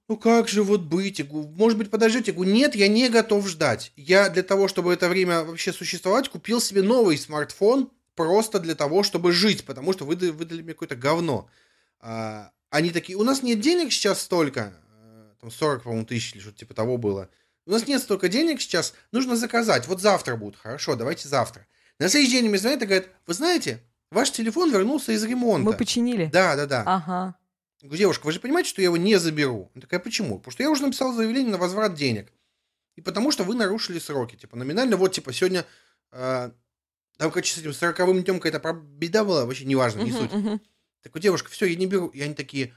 [0.08, 1.22] ну как же вот быть?
[1.30, 2.30] может быть, подождете?
[2.30, 3.92] Я говорю, нет, я не готов ждать.
[3.96, 9.02] Я для того, чтобы это время вообще существовать, купил себе новый смартфон просто для того,
[9.02, 11.48] чтобы жить, потому что выдали, выдали мне какое-то говно.
[12.00, 16.40] А, они такие, у нас нет денег сейчас столько, э, там 40, по-моему, тысяч или
[16.40, 17.28] что-то типа того было.
[17.66, 19.88] У нас нет столько денег сейчас, нужно заказать.
[19.88, 20.56] Вот завтра будет.
[20.56, 21.66] Хорошо, давайте завтра.
[21.98, 25.70] На следующий день мне звонят и говорят, вы знаете, Ваш телефон вернулся из ремонта.
[25.70, 26.26] Мы починили?
[26.26, 26.82] Да, да, да.
[26.86, 27.36] Ага.
[27.82, 29.70] Говорю, девушка, вы же понимаете, что я его не заберу?
[29.74, 30.38] Она такая, почему?
[30.38, 32.32] Потому что я уже написал заявление на возврат денег.
[32.94, 34.36] И потому что вы нарушили сроки.
[34.36, 35.66] Типа, номинально, вот, типа, сегодня...
[36.12, 36.50] Э,
[37.18, 40.30] там, короче, с этим сороковым днем какая-то беда была, вообще неважно, не uh-huh, суть.
[40.32, 40.60] Uh-huh.
[41.02, 42.08] Так вот, девушка, все, я не беру.
[42.08, 42.74] И они такие,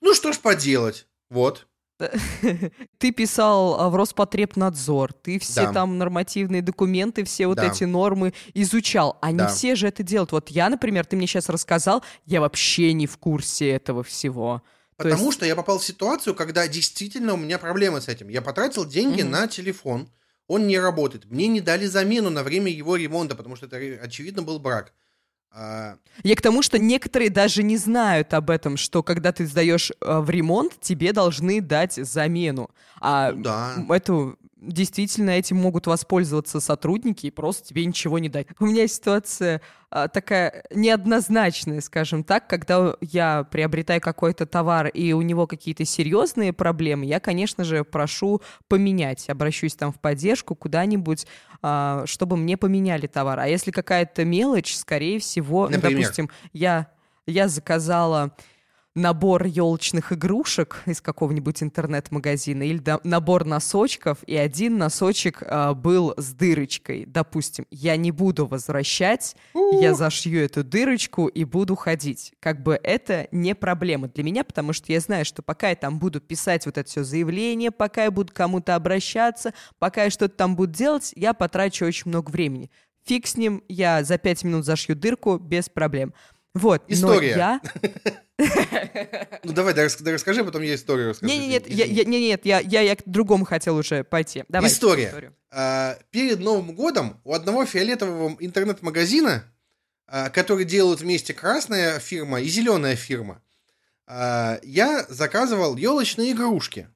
[0.00, 1.66] ну что ж поделать, вот.
[2.98, 5.72] Ты писал а, в Роспотребнадзор, ты все да.
[5.72, 7.68] там нормативные документы, все вот да.
[7.68, 9.18] эти нормы изучал.
[9.22, 9.48] Они да.
[9.48, 10.32] все же это делают.
[10.32, 14.62] Вот я, например, ты мне сейчас рассказал, я вообще не в курсе этого всего.
[14.96, 15.36] Потому есть...
[15.36, 18.28] что я попал в ситуацию, когда действительно у меня проблемы с этим.
[18.28, 19.30] Я потратил деньги угу.
[19.30, 20.08] на телефон,
[20.46, 21.24] он не работает.
[21.30, 24.92] Мне не дали замену на время его ремонта, потому что это, очевидно, был брак.
[25.54, 25.96] А...
[26.22, 30.18] Я к тому, что некоторые даже не знают об этом, что когда ты сдаешь э,
[30.18, 32.70] в ремонт, тебе должны дать замену.
[33.00, 33.74] А ну да.
[33.88, 38.46] эту действительно этим могут воспользоваться сотрудники и просто тебе ничего не дать.
[38.58, 45.22] У меня ситуация а, такая неоднозначная, скажем так, когда я приобретаю какой-то товар и у
[45.22, 51.26] него какие-то серьезные проблемы, я, конечно же, прошу поменять, обращусь там в поддержку куда-нибудь,
[51.62, 53.38] а, чтобы мне поменяли товар.
[53.40, 56.88] А если какая-то мелочь, скорее всего, ну, допустим, я
[57.26, 58.34] я заказала
[58.94, 66.14] набор елочных игрушек из какого-нибудь интернет-магазина или да, набор носочков, и один носочек а, был
[66.16, 67.04] с дырочкой.
[67.06, 69.36] Допустим, я не буду возвращать,
[69.80, 72.32] я зашью эту дырочку и буду ходить.
[72.40, 75.98] Как бы это не проблема для меня, потому что я знаю, что пока я там
[75.98, 80.54] буду писать вот это все заявление, пока я буду кому-то обращаться, пока я что-то там
[80.54, 82.70] буду делать, я потрачу очень много времени.
[83.06, 86.14] Фиг с ним, я за пять минут зашью дырку без проблем.
[86.54, 87.34] Вот, История.
[87.34, 87.60] но я...
[88.38, 91.32] Ну давай, да, расскажи, а потом я историю расскажу.
[91.32, 94.44] Не, не, нет, я, я, не, нет, я, я, я к другому хотел уже пойти.
[94.48, 94.70] Давай.
[94.70, 95.32] История.
[95.50, 99.44] А, перед Новым годом у одного фиолетового интернет-магазина,
[100.06, 103.40] а, который делают вместе красная фирма и зеленая фирма,
[104.06, 106.88] а, я заказывал елочные игрушки.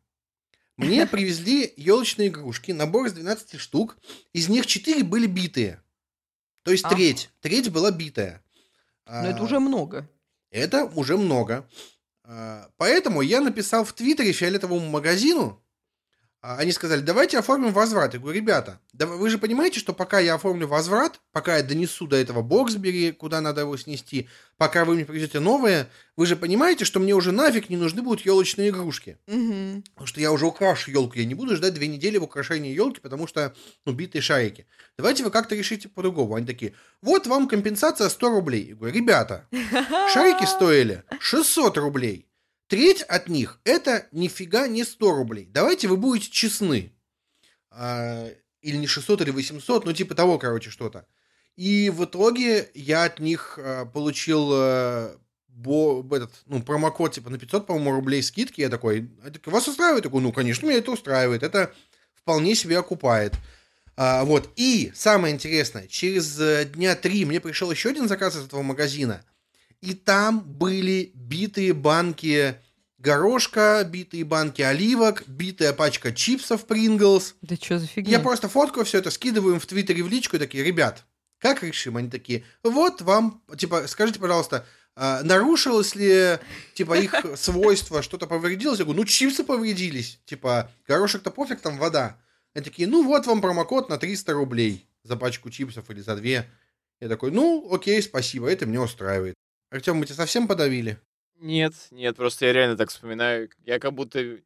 [0.77, 3.96] Мне привезли елочные игрушки, набор из 12 штук,
[4.33, 5.81] из них 4 были битые.
[6.64, 8.42] То есть треть, треть была битая.
[9.07, 10.09] Но это уже много.
[10.50, 11.68] Это уже много.
[12.24, 15.62] А, поэтому я написал в Твиттере фиолетовому магазину,
[16.40, 18.14] они сказали, давайте оформим возврат.
[18.14, 22.07] Я говорю, ребята, да вы же понимаете, что пока я оформлю возврат, пока я донесу
[22.07, 26.85] до этого Боксбери, куда надо его снести, пока вы мне привезете новое, вы же понимаете,
[26.85, 29.18] что мне уже нафиг не нужны будут елочные игрушки.
[29.27, 29.83] Угу.
[29.94, 33.01] Потому что я уже украшу елку, я не буду ждать две недели в украшении елки,
[33.01, 33.53] потому что
[33.85, 34.66] убитые шарики.
[34.96, 36.37] Давайте вы как-то решите по-другому.
[36.37, 36.72] Они такие,
[37.03, 38.68] вот вам компенсация 100 рублей.
[38.68, 39.48] Я говорю, ребята,
[40.12, 42.28] шарики стоили 600 рублей.
[42.68, 45.48] Треть от них это нифига не 100 рублей.
[45.50, 46.92] Давайте вы будете честны.
[47.70, 48.28] А,
[48.61, 51.07] или не 600, или 800, ну типа того, короче, что-то.
[51.57, 55.16] И в итоге я от них а, получил а,
[55.48, 58.61] бо, этот, ну, промокод типа на 500, по-моему, рублей скидки.
[58.61, 59.11] Я такой,
[59.46, 60.04] вас устраивает?
[60.04, 61.42] Я такой, ну, конечно, меня это устраивает.
[61.42, 61.72] Это
[62.14, 63.33] вполне себе окупает.
[63.96, 64.50] А, вот.
[64.57, 69.24] И самое интересное, через э, дня три мне пришел еще один заказ из этого магазина–
[69.81, 72.57] и там были битые банки
[72.99, 77.37] горошка, битые банки оливок, битая пачка чипсов Принглс.
[77.43, 78.12] Да что за фигня?
[78.12, 81.05] Я просто фоткаю все это, скидываю им в Твиттере в личку и такие, ребят,
[81.38, 81.97] как решим?
[81.97, 86.38] Они такие, вот вам, типа, скажите, пожалуйста, а, нарушилось ли,
[86.75, 88.81] типа, их свойство, что-то повредилось?
[88.81, 90.21] Я говорю, ну, чипсы повредились.
[90.27, 92.21] Типа, горошек-то пофиг, там вода.
[92.55, 96.51] Они такие, ну, вот вам промокод на 300 рублей за пачку чипсов или за две.
[97.01, 99.37] Я такой, ну, окей, спасибо, это меня устраивает.
[99.70, 100.98] Артем, мы тебя совсем подавили?
[101.40, 103.50] Нет, нет, просто я реально так вспоминаю.
[103.64, 104.38] Я как будто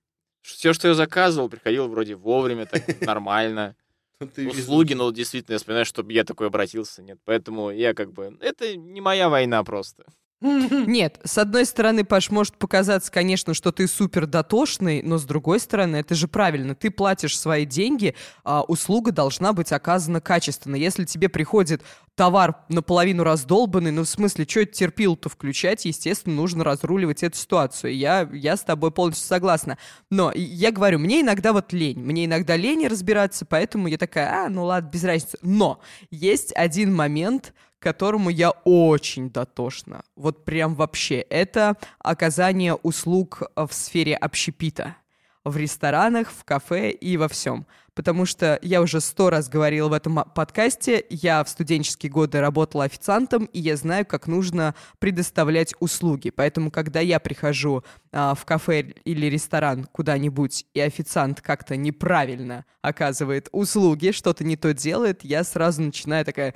[0.43, 3.77] все, что я заказывал, приходило вроде вовремя, так нормально.
[4.21, 7.03] Ну, Услуги, но действительно, я вспоминаю, чтобы я такой обратился.
[7.03, 8.37] Нет, поэтому я как бы...
[8.41, 10.05] Это не моя война просто.
[10.87, 15.61] Нет, с одной стороны, Паш, может показаться, конечно, что ты супер дотошный, но с другой
[15.61, 16.75] стороны, это же правильно.
[16.75, 20.75] Ты платишь свои деньги, а услуга должна быть оказана качественно.
[20.75, 21.83] Если тебе приходит
[22.17, 27.97] товар наполовину раздолбанный, ну, в смысле, что это терпил-то включать, естественно, нужно разруливать эту ситуацию.
[27.97, 29.79] Я, я с тобой полностью согласна.
[30.11, 32.01] Но я говорю, мне иногда вот лень.
[32.01, 35.39] Мне иногда лень разбираться, поэтому я такая, а, ну ладно, без разницы.
[35.41, 40.05] Но есть один момент, которому я очень дотошна.
[40.17, 41.17] Вот прям вообще.
[41.17, 44.97] Это оказание услуг в сфере общепита.
[45.45, 49.93] В ресторанах, в кафе и во всем потому что я уже сто раз говорила в
[49.93, 56.31] этом подкасте, я в студенческие годы работала официантом, и я знаю, как нужно предоставлять услуги.
[56.31, 63.49] Поэтому, когда я прихожу а, в кафе или ресторан куда-нибудь, и официант как-то неправильно оказывает
[63.53, 66.55] услуги, что-то не то делает, я сразу начинаю такая,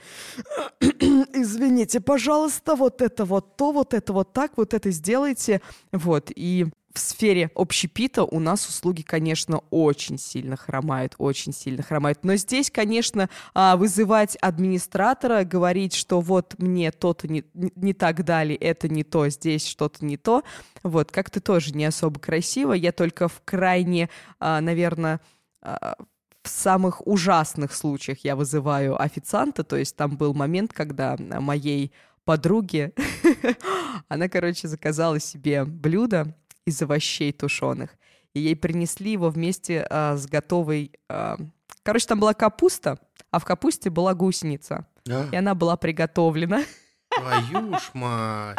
[0.80, 5.60] извините, пожалуйста, вот это вот то, вот это вот так, вот это сделайте.
[5.92, 12.24] Вот, и в сфере общепита у нас услуги, конечно, очень сильно хромают, очень сильно хромают.
[12.24, 18.54] Но здесь, конечно, а, вызывать администратора, говорить, что вот мне то-то не, не так дали,
[18.54, 20.42] это не то, здесь что-то не то,
[20.82, 22.72] вот, как-то тоже не особо красиво.
[22.72, 24.08] Я только в крайне,
[24.40, 25.20] а, наверное,
[25.60, 25.96] а,
[26.42, 31.92] в самых ужасных случаях я вызываю официанта, то есть там был момент, когда моей
[32.24, 32.92] подруге,
[34.08, 36.34] она, короче, заказала себе блюдо,
[36.66, 37.96] из овощей тушеных.
[38.34, 40.92] И ей принесли его вместе а, с готовой...
[41.08, 41.38] А...
[41.82, 42.98] Короче, там была капуста,
[43.30, 44.86] а в капусте была гусеница.
[45.08, 45.28] А?
[45.32, 46.64] И она была приготовлена.
[47.16, 48.58] Твою ж мать.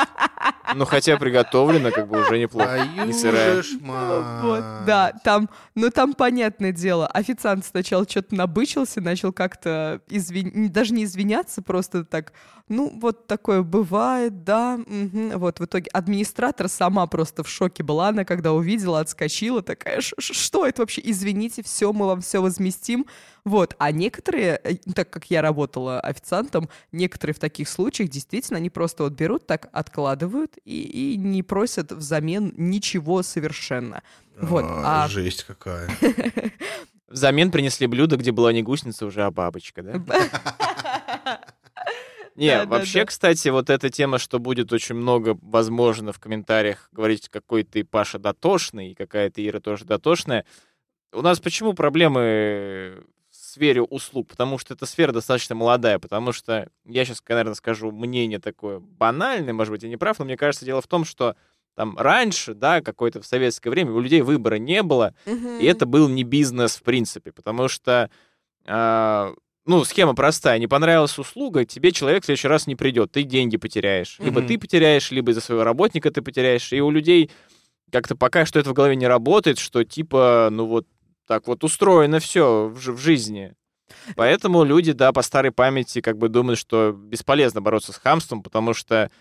[0.76, 2.76] Ну, хотя приготовлено, как бы уже неплохо.
[2.76, 3.62] Твою не сырая.
[3.64, 4.44] ж мать.
[4.44, 10.70] Вот, да, там, ну там понятное дело, официант сначала что-то набычился, начал как-то извин...
[10.72, 12.34] даже не извиняться, просто так,
[12.68, 15.38] ну, вот такое бывает, да, угу.
[15.38, 20.66] вот в итоге администратор сама просто в шоке была, она когда увидела, отскочила, такая, что
[20.66, 23.06] это вообще, извините, все, мы вам все возместим,
[23.48, 28.70] вот, а некоторые, э, так как я работала официантом, некоторые в таких случаях действительно, они
[28.70, 34.04] просто вот берут так, откладывают и, и не просят взамен ничего совершенно.
[34.38, 35.08] Вот, а, а...
[35.08, 35.90] Жесть какая.
[37.08, 39.94] Взамен принесли блюдо, где была не гусеница уже, а бабочка, да?
[42.36, 43.06] Не, да, вообще, да, да.
[43.08, 48.20] кстати, вот эта тема, что будет очень много, возможно, в комментариях говорить, какой ты Паша
[48.20, 50.46] дотошный, какая ты Ира тоже дотошная.
[51.14, 53.04] У нас почему проблемы
[53.48, 54.28] сфере услуг?
[54.28, 59.54] Потому что эта сфера достаточно молодая, потому что я сейчас, наверное, скажу мнение такое банальное,
[59.54, 61.36] может быть, я не прав, но мне кажется, дело в том, что
[61.76, 66.10] там раньше, да, какое-то в советское время у людей выбора не было, и это был
[66.10, 68.10] не бизнес в принципе, потому что
[68.66, 69.34] э,
[69.68, 70.60] ну, схема простая.
[70.60, 73.12] Не понравилась услуга, тебе человек в следующий раз не придет.
[73.12, 74.18] Ты деньги потеряешь.
[74.18, 74.26] Mm-hmm.
[74.26, 76.72] Либо ты потеряешь, либо из-за своего работника ты потеряешь.
[76.72, 77.30] И у людей
[77.92, 80.88] как-то пока что это в голове не работает, что типа, ну вот
[81.28, 83.54] так вот устроено все в, в жизни.
[84.16, 88.74] Поэтому люди, да, по старой памяти как бы думают, что бесполезно бороться с хамством, потому
[88.74, 89.12] что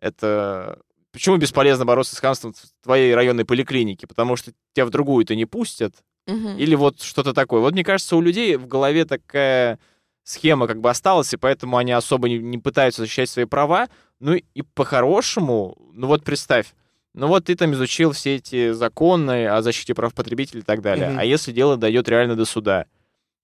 [0.00, 0.80] это...
[1.12, 4.06] Почему бесполезно бороться с хамством в твоей районной поликлинике?
[4.06, 5.94] Потому что тебя в другую-то не пустят,
[6.26, 6.56] Угу.
[6.58, 7.60] Или вот что-то такое.
[7.60, 9.78] Вот мне кажется, у людей в голове такая
[10.24, 13.88] схема как бы осталась, и поэтому они особо не, не пытаются защищать свои права.
[14.18, 16.74] Ну и по-хорошему, ну вот представь,
[17.16, 21.10] ну вот ты там изучил все эти законы о защите прав потребителей и так далее.
[21.10, 21.18] Угу.
[21.18, 22.84] А если дело дойдет реально до суда?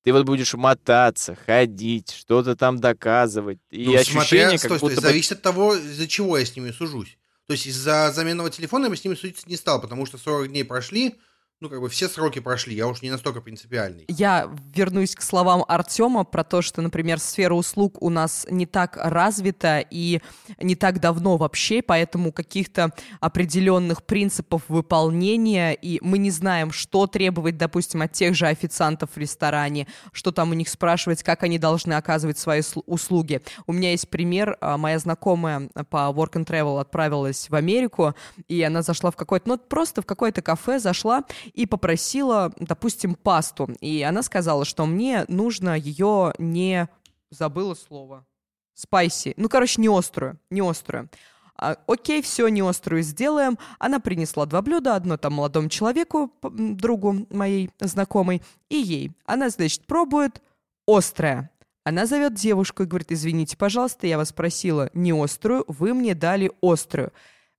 [0.04, 3.60] Ты вот будешь мотаться, ходить, что-то там доказывать.
[3.70, 6.54] И ну, ощущение, смотря, как стой, будто стой, зависит от того, из-за чего я с
[6.54, 7.16] ними сужусь.
[7.46, 10.64] То есть из-за заменного телефона я с ними судиться не стал, потому что 40 дней
[10.64, 11.14] прошли,
[11.62, 14.04] ну, как бы все сроки прошли, я уж не настолько принципиальный.
[14.08, 18.96] Я вернусь к словам Артема про то, что, например, сфера услуг у нас не так
[18.96, 20.20] развита и
[20.58, 27.58] не так давно вообще, поэтому каких-то определенных принципов выполнения, и мы не знаем, что требовать,
[27.58, 31.92] допустим, от тех же официантов в ресторане, что там у них спрашивать, как они должны
[31.92, 33.40] оказывать свои услуги.
[33.68, 38.16] У меня есть пример, а, моя знакомая по Work and Travel отправилась в Америку,
[38.48, 41.22] и она зашла в какой-то, ну, просто в какое-то кафе зашла,
[41.54, 43.70] и попросила, допустим, пасту.
[43.80, 46.88] И она сказала, что мне нужно ее не...
[47.30, 48.26] Забыла слово.
[48.74, 49.34] Спайси.
[49.36, 50.38] Ну, короче, не острую.
[50.50, 51.08] Не острую.
[51.56, 53.58] А, окей, все, не острую сделаем.
[53.78, 59.12] Она принесла два блюда, одно там молодому человеку, другу моей знакомой, и ей.
[59.24, 60.42] Она, значит, пробует
[60.86, 61.50] острое.
[61.84, 66.52] Она зовет девушку и говорит, извините, пожалуйста, я вас просила не острую, вы мне дали
[66.62, 67.12] острую.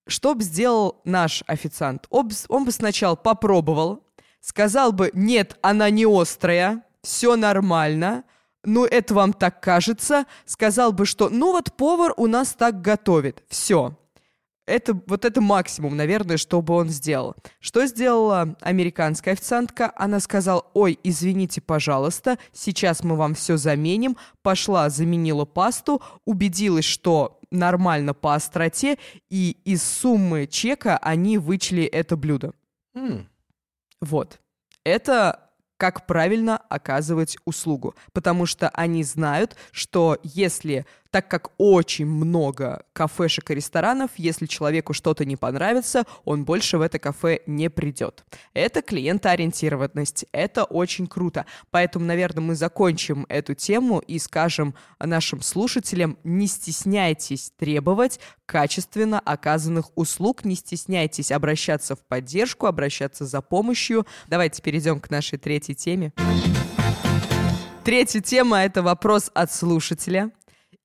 [0.08, 2.08] Что бы сделал наш официант?
[2.10, 2.28] Он,
[2.66, 4.04] бы сначала попробовал,
[4.42, 8.24] сказал бы, нет, она не острая, все нормально,
[8.66, 13.44] ну, это вам так кажется, сказал бы, что, ну, вот повар у нас так готовит,
[13.48, 13.98] все.
[14.66, 17.36] Это, вот это максимум, наверное, что бы он сделал.
[17.60, 19.92] Что сделала американская официантка?
[19.98, 24.16] Она сказала, ой, извините, пожалуйста, сейчас мы вам все заменим.
[24.42, 28.98] Пошла, заменила пасту, убедилась, что нормально по остроте,
[29.30, 32.54] и из суммы чека они вычли это блюдо.
[32.96, 33.26] Mm.
[34.02, 34.39] Вот.
[34.84, 42.86] Это как правильно оказывать услугу, потому что они знают, что если так как очень много
[42.91, 48.26] кафешек и ресторанов, если человеку что-то не понравится, он больше в это кафе не придет.
[48.56, 51.45] Это клиентоориентированность, это очень круто.
[51.69, 59.95] Поэтому, наверное, мы закончим эту тему и скажем нашим слушателям, не стесняйтесь требовать качественно оказанных
[59.95, 64.08] услуг, не стесняйтесь обращаться в поддержку, обращаться за помощью.
[64.26, 66.12] Давайте перейдем к нашей третьей теме.
[67.84, 70.32] Третья тема— это вопрос от слушателя.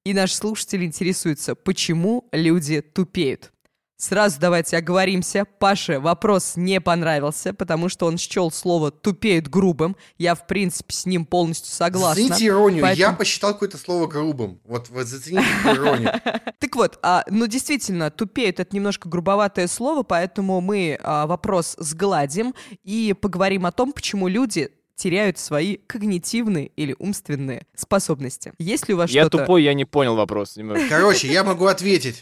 [0.09, 3.53] И наш слушатель интересуется, почему люди тупеют.
[3.99, 5.44] Сразу давайте оговоримся.
[5.44, 9.97] Паше вопрос не понравился, потому что он счел слово «тупеют» грубым.
[10.16, 12.23] Я, в принципе, с ним полностью согласна.
[12.23, 12.81] Зацените иронию.
[12.81, 13.11] Поэтому...
[13.11, 14.61] Я посчитал какое-то слово грубым.
[14.64, 16.12] Вот, вот зацените иронию.
[16.59, 22.55] Так вот, а, ну, действительно, «тупеют»— это немножко грубоватое слово, поэтому мы а, вопрос сгладим
[22.83, 28.53] и поговорим о том, почему люди теряют свои когнитивные или умственные способности.
[28.59, 29.39] Есть ли у вас я что-то...
[29.39, 30.59] Я тупой, я не понял вопрос.
[30.89, 32.21] Короче, я могу ответить.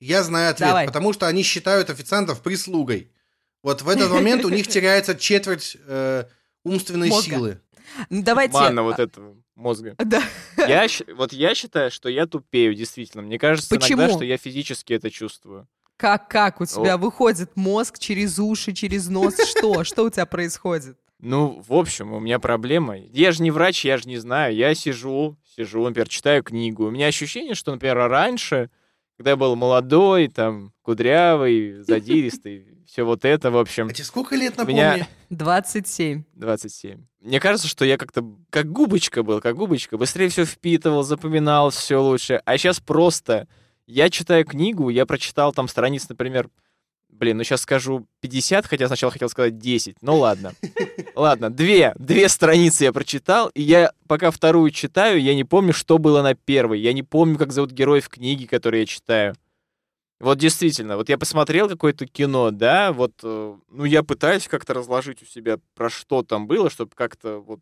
[0.00, 0.86] Я знаю ответ, Давай.
[0.86, 3.12] потому что они считают официантов прислугой.
[3.62, 6.24] Вот в этот момент у них теряется четверть э,
[6.64, 7.30] умственной Мозга.
[7.30, 7.60] силы.
[8.10, 8.54] Ну, давайте...
[8.54, 9.94] Манна вот этого мозга.
[9.98, 10.22] Да.
[10.56, 13.22] Я, вот я считаю, что я тупею, действительно.
[13.22, 14.00] Мне кажется Почему?
[14.00, 15.68] иногда, что я физически это чувствую.
[15.96, 16.98] Как, как у тебя О.
[16.98, 19.36] выходит мозг через уши, через нос?
[19.46, 19.84] Что?
[19.84, 20.98] Что у тебя происходит?
[21.24, 22.98] Ну, в общем, у меня проблема.
[22.98, 24.54] Я же не врач, я же не знаю.
[24.54, 26.84] Я сижу, сижу, например, читаю книгу.
[26.84, 28.68] У меня ощущение, что, например, раньше,
[29.16, 33.86] когда я был молодой, там, кудрявый, задиристый, все вот это, в общем.
[33.88, 34.74] А тебе сколько лет, напомни?
[34.74, 35.08] Меня...
[35.30, 36.24] 27.
[36.34, 37.06] 27.
[37.22, 39.96] Мне кажется, что я как-то как губочка был, как губочка.
[39.96, 42.42] Быстрее все впитывал, запоминал все лучше.
[42.44, 43.48] А сейчас просто...
[43.86, 46.48] Я читаю книгу, я прочитал там страниц, например,
[47.14, 49.96] Блин, ну сейчас скажу 50, хотя сначала хотел сказать 10.
[50.00, 50.52] Ну ладно.
[51.14, 51.94] Ладно, две.
[51.96, 56.34] Две страницы я прочитал, и я пока вторую читаю, я не помню, что было на
[56.34, 56.80] первой.
[56.80, 59.34] Я не помню, как зовут героев книги, которые я читаю.
[60.18, 65.22] Вот действительно, вот я посмотрел какое-то кино, да, вот, э, ну, я пытаюсь как-то разложить
[65.22, 67.60] у себя, про что там было, чтобы как-то вот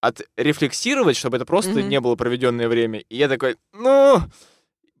[0.00, 1.88] отрефлексировать, чтобы это просто mm-hmm.
[1.88, 3.00] не было проведенное время.
[3.00, 4.20] И я такой, ну,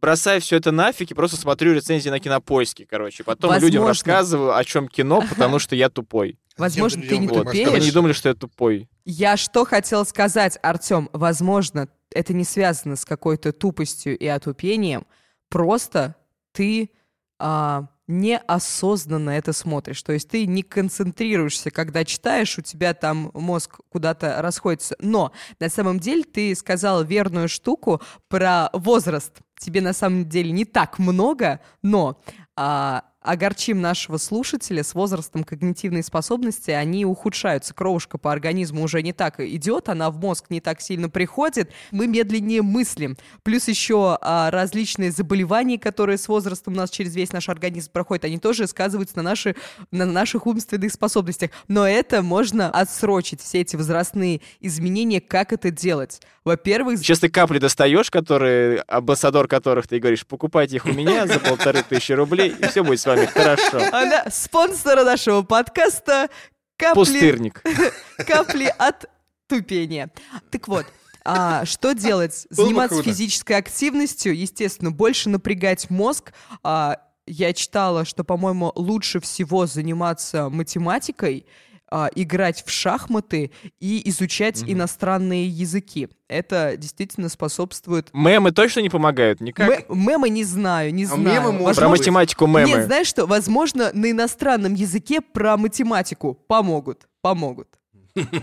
[0.04, 3.24] бросаю все это нафиг и просто смотрю рецензии на кинопоиске, короче.
[3.24, 3.66] Потом Возможно.
[3.66, 6.38] людям рассказываю, о чем кино, потому что я тупой.
[6.58, 7.72] Возможно, ты не тупеешь.
[7.72, 8.86] Они не думали, что я тупой.
[9.06, 15.06] Я что хотел сказать, Артем, возможно, это не связано с какой-то тупостью и отупением,
[15.48, 16.16] просто
[16.52, 16.90] ты
[17.38, 20.02] а, неосознанно это смотришь.
[20.02, 24.96] То есть ты не концентрируешься, когда читаешь, у тебя там мозг куда-то расходится.
[24.98, 30.64] Но на самом деле ты сказал верную штуку про возраст тебе на самом деле не
[30.64, 32.20] так много, но
[32.56, 37.72] а, огорчим нашего слушателя, с возрастом когнитивные способности, они ухудшаются.
[37.72, 42.06] Кровушка по организму уже не так идет, она в мозг не так сильно приходит, мы
[42.06, 43.16] медленнее мыслим.
[43.42, 48.26] Плюс еще а, различные заболевания, которые с возрастом у нас через весь наш организм проходят,
[48.26, 49.56] они тоже сказываются на, наши,
[49.90, 51.50] на наших умственных способностях.
[51.66, 56.20] Но это можно отсрочить, все эти возрастные изменения, как это делать.
[56.44, 56.98] Во-первых...
[56.98, 61.82] Сейчас ты капли достаешь, которые, амбассадор которых ты говоришь, покупайте их у меня за полторы
[61.82, 63.80] тысячи рублей, и все будет с вами хорошо.
[63.92, 66.28] Она спонсора нашего подкаста
[66.76, 67.00] капли...
[67.00, 67.62] Пустырник.
[68.26, 69.06] Капли от
[69.48, 70.10] тупения.
[70.50, 70.86] Так вот,
[71.24, 72.46] а, что делать?
[72.50, 76.32] Заниматься физической активностью, естественно, больше напрягать мозг.
[76.62, 81.46] А, я читала, что, по-моему, лучше всего заниматься математикой
[81.94, 84.72] а, играть в шахматы и изучать угу.
[84.72, 86.08] иностранные языки.
[86.26, 88.08] Это действительно способствует...
[88.12, 89.88] Мемы точно не помогают никак?
[89.88, 91.22] М- мемы не знаю, не а знаю.
[91.22, 91.80] Мемы Возможно...
[91.82, 92.66] Про математику мемы.
[92.66, 93.26] Нет, знаешь что?
[93.26, 97.06] Возможно, на иностранном языке про математику помогут.
[97.20, 97.68] Помогут.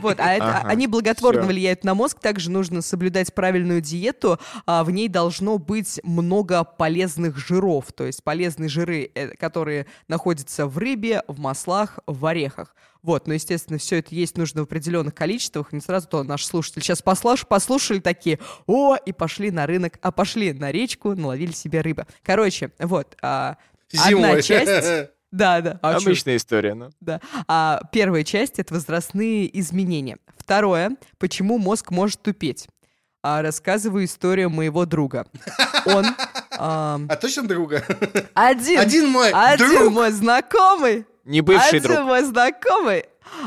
[0.01, 1.49] Вот, а это, ага, они благотворно все.
[1.49, 2.19] влияют на мозг.
[2.19, 4.39] Также нужно соблюдать правильную диету.
[4.65, 7.93] А в ней должно быть много полезных жиров.
[7.93, 12.75] То есть полезные жиры, э, которые находятся в рыбе, в маслах, в орехах.
[13.01, 15.73] Вот, но, естественно, все это есть нужно в определенных количествах.
[15.73, 20.11] Не сразу то наш слушатель сейчас послуш, послушали такие, о, и пошли на рынок, а
[20.11, 22.05] пошли на речку, наловили себе рыбы.
[22.23, 23.57] Короче, вот, а,
[23.97, 25.11] одна часть...
[25.31, 25.79] Да, да.
[25.81, 26.89] Обычная история, ну.
[26.99, 27.21] Да.
[27.47, 30.17] А первая часть— это возрастные изменения.
[30.37, 32.67] Второе— почему мозг может тупеть.
[33.23, 35.27] А, рассказываю историю моего друга.
[35.85, 36.05] Он...
[36.63, 37.83] А, а точно друга?
[38.35, 38.79] Один.
[38.79, 39.93] Один мой Один друг.
[39.93, 41.99] мой знакомый не бывший Один друг.
[42.01, 43.05] мой знакомый.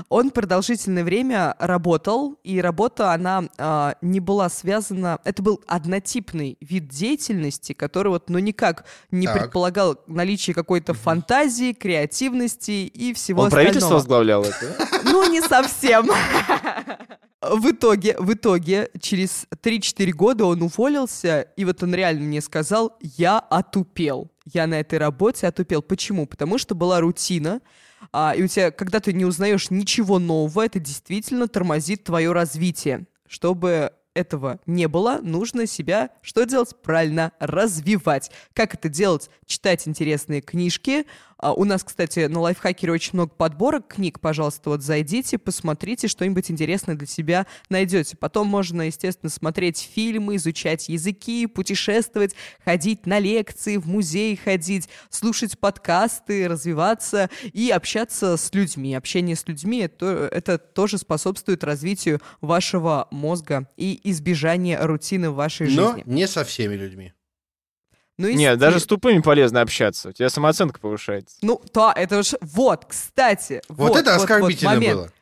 [0.09, 5.18] Он продолжительное время работал, и работа, она э, не была связана...
[5.25, 9.39] Это был однотипный вид деятельности, который вот, ну, никак не так.
[9.39, 11.01] предполагал наличие какой-то угу.
[11.01, 13.66] фантазии, креативности и всего Он остального.
[13.66, 14.75] правительство возглавлял это?
[15.05, 16.09] Ну, не совсем.
[17.51, 22.97] В итоге, в итоге, через 3-4 года он уволился, и вот он реально мне сказал,
[23.01, 24.31] я отупел.
[24.51, 25.83] Я на этой работе отупел.
[25.83, 26.27] Почему?
[26.27, 27.61] Потому что была рутина,
[28.13, 33.07] а, и у тебя, когда ты не узнаешь ничего нового, это действительно тормозит твое развитие.
[33.27, 36.71] Чтобы этого не было, нужно себя что делать?
[36.83, 38.31] Правильно, развивать.
[38.53, 39.29] Как это делать?
[39.47, 41.07] Читать интересные книжки,
[41.53, 44.21] у нас, кстати, на лайфхакере очень много подборок книг.
[44.21, 48.17] Пожалуйста, вот зайдите, посмотрите, что-нибудь интересное для себя найдете.
[48.17, 52.35] Потом можно, естественно, смотреть фильмы, изучать языки, путешествовать,
[52.65, 58.95] ходить на лекции, в музей ходить, слушать подкасты, развиваться и общаться с людьми.
[58.95, 65.67] Общение с людьми это, это тоже способствует развитию вашего мозга и избежанию рутины в вашей
[65.67, 65.81] жизни.
[65.81, 67.13] Но не со всеми людьми.
[68.17, 70.11] Ну, Нет, даже с тупыми полезно общаться.
[70.11, 71.37] У тебя самооценка повышается.
[71.43, 72.35] Ну, то, это уж...
[72.41, 73.61] Вот, кстати.
[73.69, 75.01] Вот, вот это оскорбительно вот, вот момент.
[75.01, 75.12] было.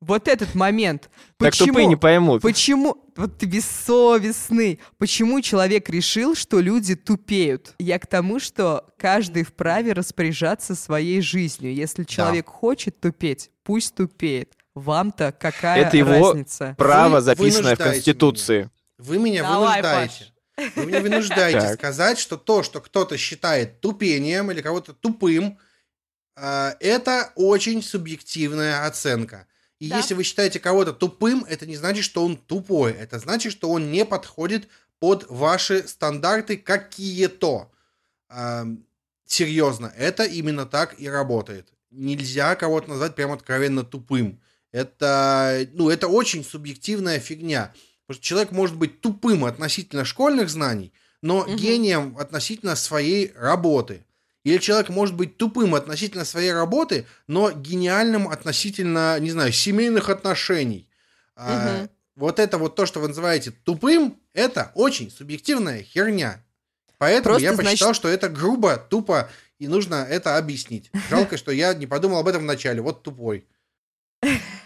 [0.00, 1.08] Вот этот момент.
[1.38, 2.42] Так почему, тупые не поймут.
[2.42, 7.74] Почему, вот ты бессовестный, почему человек решил, что люди тупеют?
[7.78, 11.74] Я к тому, что каждый вправе распоряжаться своей жизнью.
[11.74, 12.52] Если человек да.
[12.52, 14.52] хочет тупеть, пусть тупеет.
[14.74, 16.74] Вам-то какая Это его разница?
[16.76, 18.58] право, записанное в Конституции.
[18.58, 18.70] Меня.
[18.98, 20.24] Вы меня Давай, вынуждаете.
[20.24, 20.35] Паш.
[20.56, 25.58] Вы меня вынуждаете сказать, что то, что кто-то считает тупением или кого-то тупым,
[26.36, 29.46] а, это очень субъективная оценка.
[29.78, 29.98] И да.
[29.98, 32.92] если вы считаете кого-то тупым, это не значит, что он тупой.
[32.92, 37.70] Это значит, что он не подходит под ваши стандарты какие-то.
[39.26, 41.68] серьезно, это именно так и работает.
[41.90, 44.40] Нельзя кого-то назвать прям откровенно тупым.
[44.72, 47.72] Это, ну, это очень субъективная фигня.
[48.06, 50.92] Потому что человек может быть тупым относительно школьных знаний,
[51.22, 51.54] но угу.
[51.54, 54.04] гением относительно своей работы.
[54.44, 60.88] Или человек может быть тупым относительно своей работы, но гениальным относительно, не знаю, семейных отношений.
[61.36, 61.44] Угу.
[61.44, 66.44] А, вот это вот то, что вы называете тупым, это очень субъективная херня.
[66.98, 67.96] Поэтому Просто, я посчитал, значит...
[67.96, 69.28] что это грубо, тупо,
[69.58, 70.90] и нужно это объяснить.
[71.10, 72.80] Жалко, что я не подумал об этом вначале.
[72.80, 73.46] Вот тупой.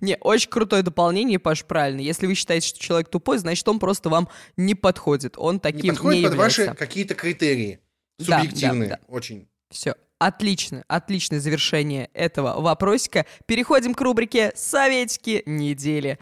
[0.00, 2.00] Не, очень крутое дополнение, Паш, правильно.
[2.00, 5.34] Если вы считаете, что человек тупой, значит, он просто вам не подходит.
[5.36, 6.66] Он таким не подходит не под является.
[6.66, 7.80] ваши какие-то критерии.
[8.20, 8.88] Субъективные.
[8.90, 9.12] Да, да, да.
[9.14, 9.48] Очень.
[9.70, 9.94] Все.
[10.18, 13.26] Отлично, отличное завершение этого вопросика.
[13.46, 16.16] Переходим к рубрике «Советики недели».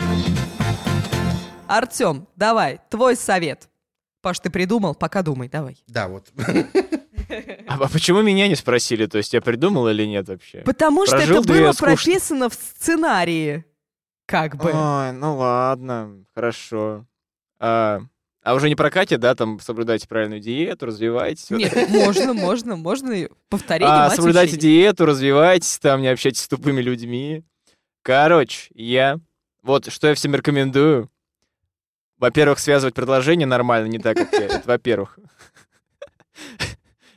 [1.69, 3.69] Артем, давай, твой совет.
[4.23, 4.95] Паш, ты придумал?
[4.95, 5.83] Пока думай, давай.
[5.87, 6.29] Да, вот.
[7.67, 9.07] А, почему меня не спросили?
[9.07, 10.63] То есть я придумал или нет вообще?
[10.63, 13.65] Потому что Прожил это было прописано в сценарии.
[14.27, 14.71] Как бы.
[14.73, 17.07] Ой, ну ладно, хорошо.
[17.59, 18.01] А,
[18.43, 21.51] А уже не прокатит, да, там соблюдайте правильную диету, развивайтесь.
[21.51, 23.87] Нет, можно, можно, можно повторить.
[23.89, 27.43] А, соблюдайте диету, развивайтесь, там не общайтесь с тупыми людьми.
[28.03, 29.19] Короче, я...
[29.63, 31.11] Вот, что я всем рекомендую.
[32.17, 34.47] Во-первых, связывать предложение нормально, не так, как я.
[34.47, 35.19] Это во-первых.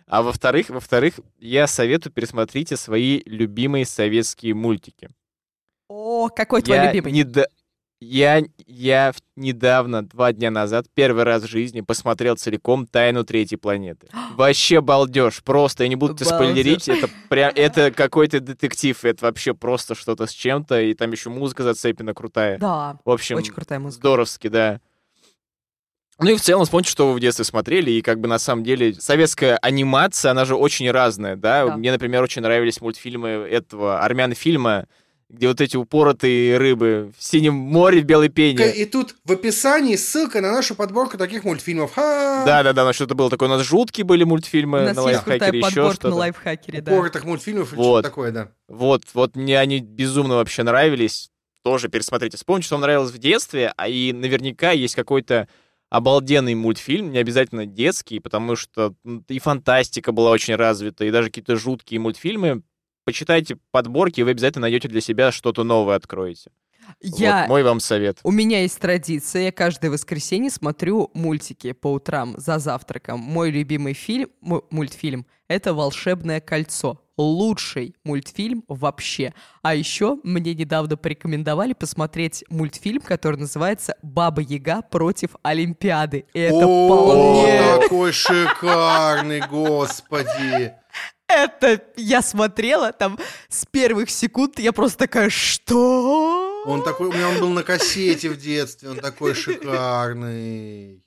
[0.07, 5.09] А во-вторых, во-вторых, я советую пересмотрите свои любимые советские мультики.
[5.89, 7.11] О, какой твой я любимый?
[7.11, 7.25] Не
[7.99, 14.07] Я, я недавно, два дня назад, первый раз в жизни посмотрел целиком «Тайну третьей планеты».
[14.35, 19.53] Вообще балдеж, просто, я не буду тебе спойлерить, это, прям, это какой-то детектив, это вообще
[19.53, 22.57] просто что-то с чем-то, и там еще музыка зацепена крутая.
[22.57, 23.99] Да, в общем, очень крутая музыка.
[24.01, 24.81] Здоровски, да.
[26.19, 28.63] Ну и в целом вспомните, что вы в детстве смотрели, и как бы на самом
[28.63, 31.65] деле советская анимация, она же очень разная, да?
[31.65, 31.77] да.
[31.77, 34.87] Мне, например, очень нравились мультфильмы этого армян фильма
[35.33, 38.71] где вот эти упоротые рыбы в синем море в белой пене.
[38.71, 41.93] И тут в описании ссылка на нашу подборку таких мультфильмов.
[41.95, 43.49] Да-да-да, но что-то было такое.
[43.49, 46.09] У нас жуткие были мультфильмы У нас на лайфхакере, еще что-то.
[46.09, 46.93] на лайфхакере, да.
[46.93, 48.01] Упоротых мультфильмов вот.
[48.01, 48.49] что такое, да.
[48.67, 51.31] Вот, вот мне они безумно вообще нравились.
[51.63, 52.37] Тоже пересмотрите.
[52.37, 55.47] Вспомните, что вам нравилось в детстве, а и наверняка есть какой-то
[55.93, 58.95] обалденный мультфильм, не обязательно детский, потому что
[59.27, 62.63] и фантастика была очень развита, и даже какие-то жуткие мультфильмы.
[63.05, 66.49] Почитайте подборки, и вы обязательно найдете для себя что-то новое откроете.
[66.99, 67.41] Я...
[67.41, 68.17] Вот мой вам совет.
[68.23, 73.19] У меня есть традиция, я каждое воскресенье смотрю мультики по утрам за завтраком.
[73.19, 79.33] Мой любимый фильм, мультфильм— это «Волшебное кольцо» лучший мультфильм вообще.
[79.61, 86.25] А еще мне недавно порекомендовали посмотреть мультфильм, который называется «Баба Яга против Олимпиады».
[86.33, 87.81] И это О, вполне...
[87.81, 90.73] какой шикарный, господи!
[91.27, 93.17] Это я смотрела там
[93.49, 96.42] с первых секунд, я просто такая, что?
[96.65, 101.03] Он такой, у меня он был на кассете в детстве, он такой шикарный.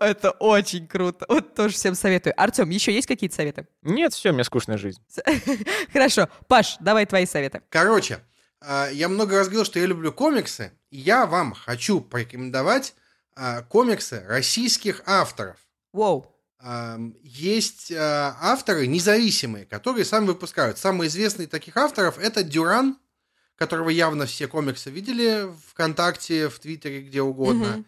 [0.00, 1.24] Это очень круто.
[1.28, 2.34] Вот тоже всем советую.
[2.40, 3.66] Артем, еще есть какие-то советы?
[3.82, 5.00] Нет, все, у меня скучная жизнь.
[5.92, 6.28] Хорошо.
[6.46, 7.62] Паш, давай твои советы.
[7.70, 8.20] Короче,
[8.60, 10.72] а, я много раз говорил, что я люблю комиксы.
[10.90, 12.94] Я вам хочу порекомендовать
[13.34, 15.56] а, комиксы российских авторов.
[15.92, 16.34] Воу.
[17.22, 20.76] Есть а, авторы независимые, которые сами выпускают.
[20.76, 22.98] Самый известный таких авторов это Дюран,
[23.58, 27.78] которого явно все комиксы видели ВКонтакте, в Твиттере, где угодно.
[27.78, 27.84] Угу.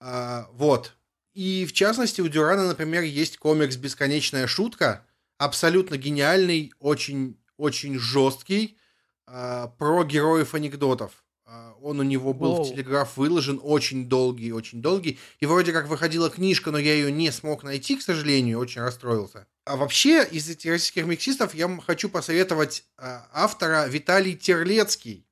[0.00, 0.94] А, вот.
[1.34, 5.04] И в частности, у Дюрана, например, есть комикс «Бесконечная шутка»,
[5.36, 8.78] абсолютно гениальный, очень, очень жесткий,
[9.26, 11.24] а, про героев анекдотов.
[11.44, 12.64] А, он у него был Воу.
[12.64, 15.18] в Телеграф выложен, очень долгий, очень долгий.
[15.40, 19.48] И вроде как выходила книжка, но я ее не смог найти, к сожалению, очень расстроился.
[19.64, 25.26] А вообще, из этих российских миксистов я хочу посоветовать э, автора Виталий Терлецкий,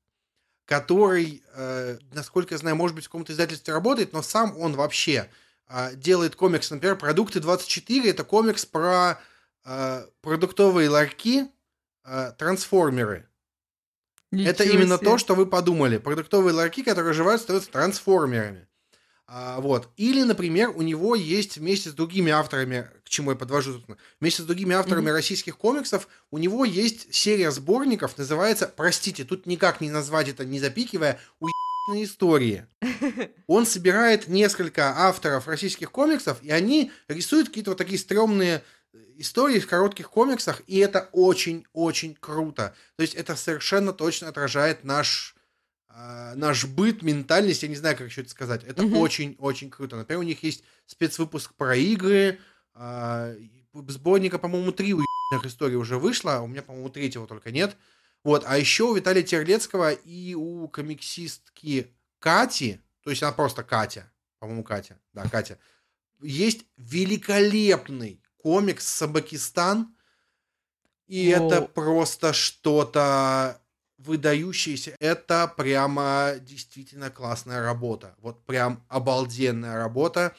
[0.64, 5.30] который, э, насколько я знаю, может быть, в каком-то издательстве работает, но сам он вообще
[5.68, 8.10] э, делает комикс, например, «Продукты 24».
[8.10, 9.18] Это комикс про
[9.64, 11.50] э, продуктовые ларьки,
[12.38, 13.28] трансформеры.
[14.30, 15.06] Ничего Это именно себе.
[15.06, 15.98] то, что вы подумали.
[15.98, 18.67] Продуктовые ларьки, которые оживают, становятся трансформерами.
[19.30, 19.90] А, вот.
[19.98, 24.42] Или, например, у него есть вместе с другими авторами, к чему я подвожу, собственно, вместе
[24.42, 25.12] с другими авторами mm-hmm.
[25.12, 30.58] российских комиксов, у него есть серия сборников, называется, простите, тут никак не назвать это, не
[30.58, 32.66] запикивая, уебанные истории.
[33.46, 38.62] Он собирает несколько авторов российских комиксов, и они рисуют какие-то вот такие стрёмные
[39.18, 42.74] истории в коротких комиксах, и это очень-очень круто.
[42.96, 45.37] То есть это совершенно точно отражает наш, э,
[46.34, 48.64] наш быт, ментальность, я не знаю, как еще это сказать.
[48.64, 49.96] Это очень-очень круто.
[49.96, 52.38] Например, у них есть спецвыпуск про игры,
[52.74, 53.38] э,
[53.88, 57.76] сборника, по-моему, три уебных историй уже вышло, у меня, по-моему, третьего только нет.
[58.24, 64.10] Вот, а еще у Виталия Терлецкого и у комиксистки Кати, то есть она просто Катя,
[64.38, 65.58] по-моему, Катя, да, Катя,
[66.20, 69.94] есть великолепный комикс Собакистан.
[71.06, 71.46] И О.
[71.46, 73.60] это просто что-то
[73.98, 74.94] выдающееся.
[75.00, 78.14] Это прямо действительно классная работа.
[78.20, 80.34] Вот прям обалденная работа.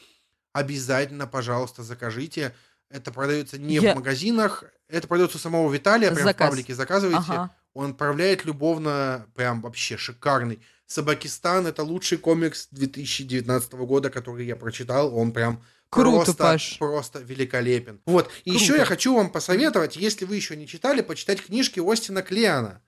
[0.53, 2.55] Обязательно, пожалуйста, закажите.
[2.89, 3.93] Это продается не Я...
[3.93, 6.47] в магазинах, это продается у самого Виталия, прям Заказ.
[6.47, 7.24] в паблике заказывайте.
[7.28, 7.55] Ага.
[7.74, 10.60] Он отправляет любовно, прям вообще шикарный.
[10.88, 15.16] Собакистан это лучший комикс 2019 года, который я прочитал.
[15.16, 16.78] Он прям Круто, просто, Паш.
[16.80, 18.01] просто великолепен.
[18.05, 18.32] Вот.
[18.45, 22.82] И еще я хочу вам посоветовать, если вы еще не читали, почитать книжки Остина Клеана.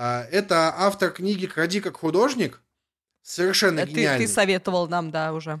[0.00, 2.60] А, это автор книги «Кради как художник».
[3.20, 4.26] Совершенно ты, гениальный.
[4.26, 5.60] Ты советовал нам, да, уже.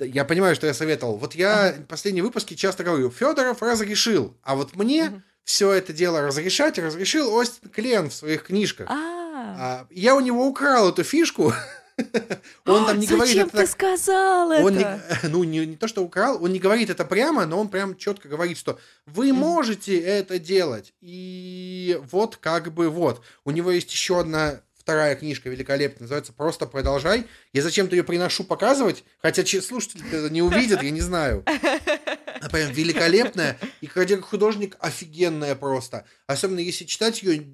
[0.00, 1.16] Я понимаю, что я советовал.
[1.16, 1.82] Вот я ага.
[1.88, 5.22] последние выпуски часто говорю, Федоров разрешил, а вот мне угу.
[5.44, 8.90] все это дело разрешать разрешил Остин Клен в своих книжках.
[8.90, 9.86] А-а-а.
[9.90, 11.54] Я у него украл эту фишку,
[12.66, 13.34] Он там не говорит...
[13.34, 14.64] Зачем ты сказал это?
[14.64, 17.68] Он не, ну, не, не то, что украл, он не говорит это прямо, но он
[17.68, 20.92] прям четко говорит, что вы можете это делать.
[21.00, 23.22] И вот как бы вот.
[23.44, 27.26] У него есть еще одна вторая книжка великолепная, называется «Просто продолжай».
[27.54, 31.42] Я зачем-то ее приношу показывать, хотя слушатели это не увидят, я не знаю.
[31.46, 36.04] Она прям великолепная, и художник офигенная просто.
[36.26, 37.46] Особенно если читать ее,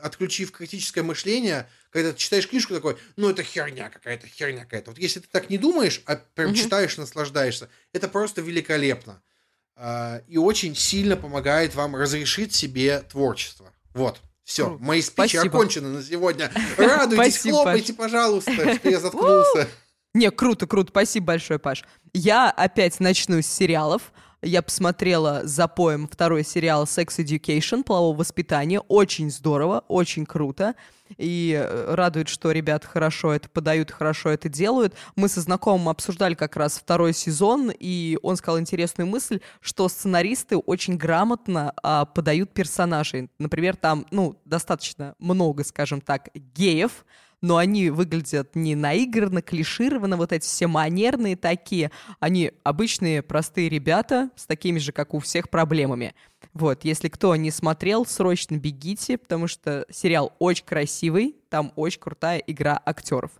[0.00, 4.90] отключив критическое мышление, когда ты читаешь книжку такой, ну это херня какая-то, херня какая-то.
[4.90, 6.56] Вот если ты так не думаешь, а прям угу.
[6.56, 9.22] читаешь, наслаждаешься, это просто великолепно.
[9.76, 13.72] А, и очень сильно помогает вам разрешить себе творчество.
[13.94, 14.20] Вот.
[14.42, 14.82] Все, Круто.
[14.82, 15.56] мои спичи Спасибо.
[15.56, 16.50] окончены на сегодня.
[16.76, 18.10] Радуйтесь, Спасибо, хлопайте, Паш.
[18.10, 19.68] пожалуйста, что я заткнулся.
[20.14, 20.90] Не, круто, круто.
[20.90, 21.84] Спасибо большое, Паш.
[22.12, 24.12] Я опять начну с сериалов.
[24.44, 28.78] Я посмотрела за поем второй сериал Sex Education, полового воспитания.
[28.80, 30.74] Очень здорово, очень круто.
[31.16, 34.94] И э, радует, что ребят хорошо это подают, хорошо это делают.
[35.16, 40.58] Мы со знакомым обсуждали как раз второй сезон, и он сказал интересную мысль, что сценаристы
[40.58, 43.30] очень грамотно а, подают персонажей.
[43.38, 47.06] Например, там, ну, достаточно много, скажем так, геев,
[47.44, 51.90] но они выглядят не наигранно, клишированно, вот эти все манерные такие.
[52.18, 56.14] Они обычные, простые ребята с такими же, как у всех, проблемами.
[56.54, 62.38] Вот, если кто не смотрел, срочно бегите, потому что сериал очень красивый, там очень крутая
[62.38, 63.30] игра актеров.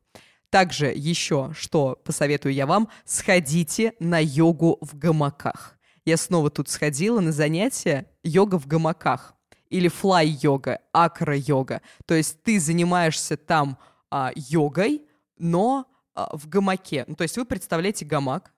[0.50, 5.78] Также еще, что посоветую я вам, сходите на йогу в гамаках.
[6.04, 9.34] Я снова тут сходила на занятия йога в гамаках
[9.70, 11.80] или флай-йога, акро-йога.
[12.04, 13.78] То есть ты занимаешься там
[14.14, 15.02] а, йогой,
[15.38, 17.04] но а, в гамаке.
[17.08, 18.52] Ну, то есть вы представляете гамак,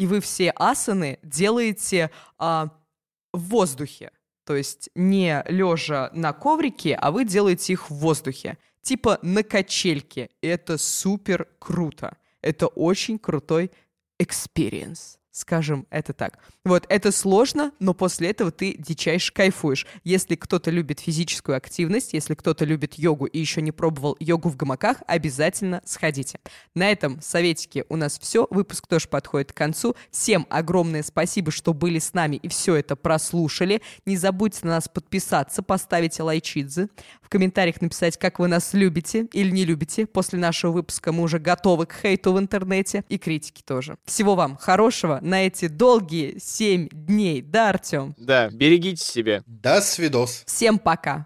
[0.00, 2.70] и вы все асаны делаете а,
[3.32, 4.10] в воздухе.
[4.44, 8.58] То есть не лежа на коврике, а вы делаете их в воздухе.
[8.82, 10.30] Типа на качельке.
[10.40, 12.16] Это супер круто.
[12.40, 13.70] Это очень крутой
[14.20, 15.18] experience.
[15.36, 16.38] Скажем это так.
[16.64, 19.86] Вот, это сложно, но после этого ты дичайше кайфуешь.
[20.02, 24.56] Если кто-то любит физическую активность, если кто-то любит йогу и еще не пробовал йогу в
[24.56, 26.40] гамаках, обязательно сходите.
[26.74, 28.46] На этом советики у нас все.
[28.48, 29.94] Выпуск тоже подходит к концу.
[30.10, 33.82] Всем огромное спасибо, что были с нами и все это прослушали.
[34.06, 36.88] Не забудьте на нас подписаться, поставить лайчидзы,
[37.20, 40.06] в комментариях написать, как вы нас любите или не любите.
[40.06, 43.98] После нашего выпуска мы уже готовы к хейту в интернете и критике тоже.
[44.06, 47.42] Всего вам хорошего на эти долгие семь дней.
[47.42, 48.14] Да, Артем?
[48.16, 49.42] Да, берегите себя.
[49.46, 50.44] До свидос.
[50.46, 51.24] Всем пока.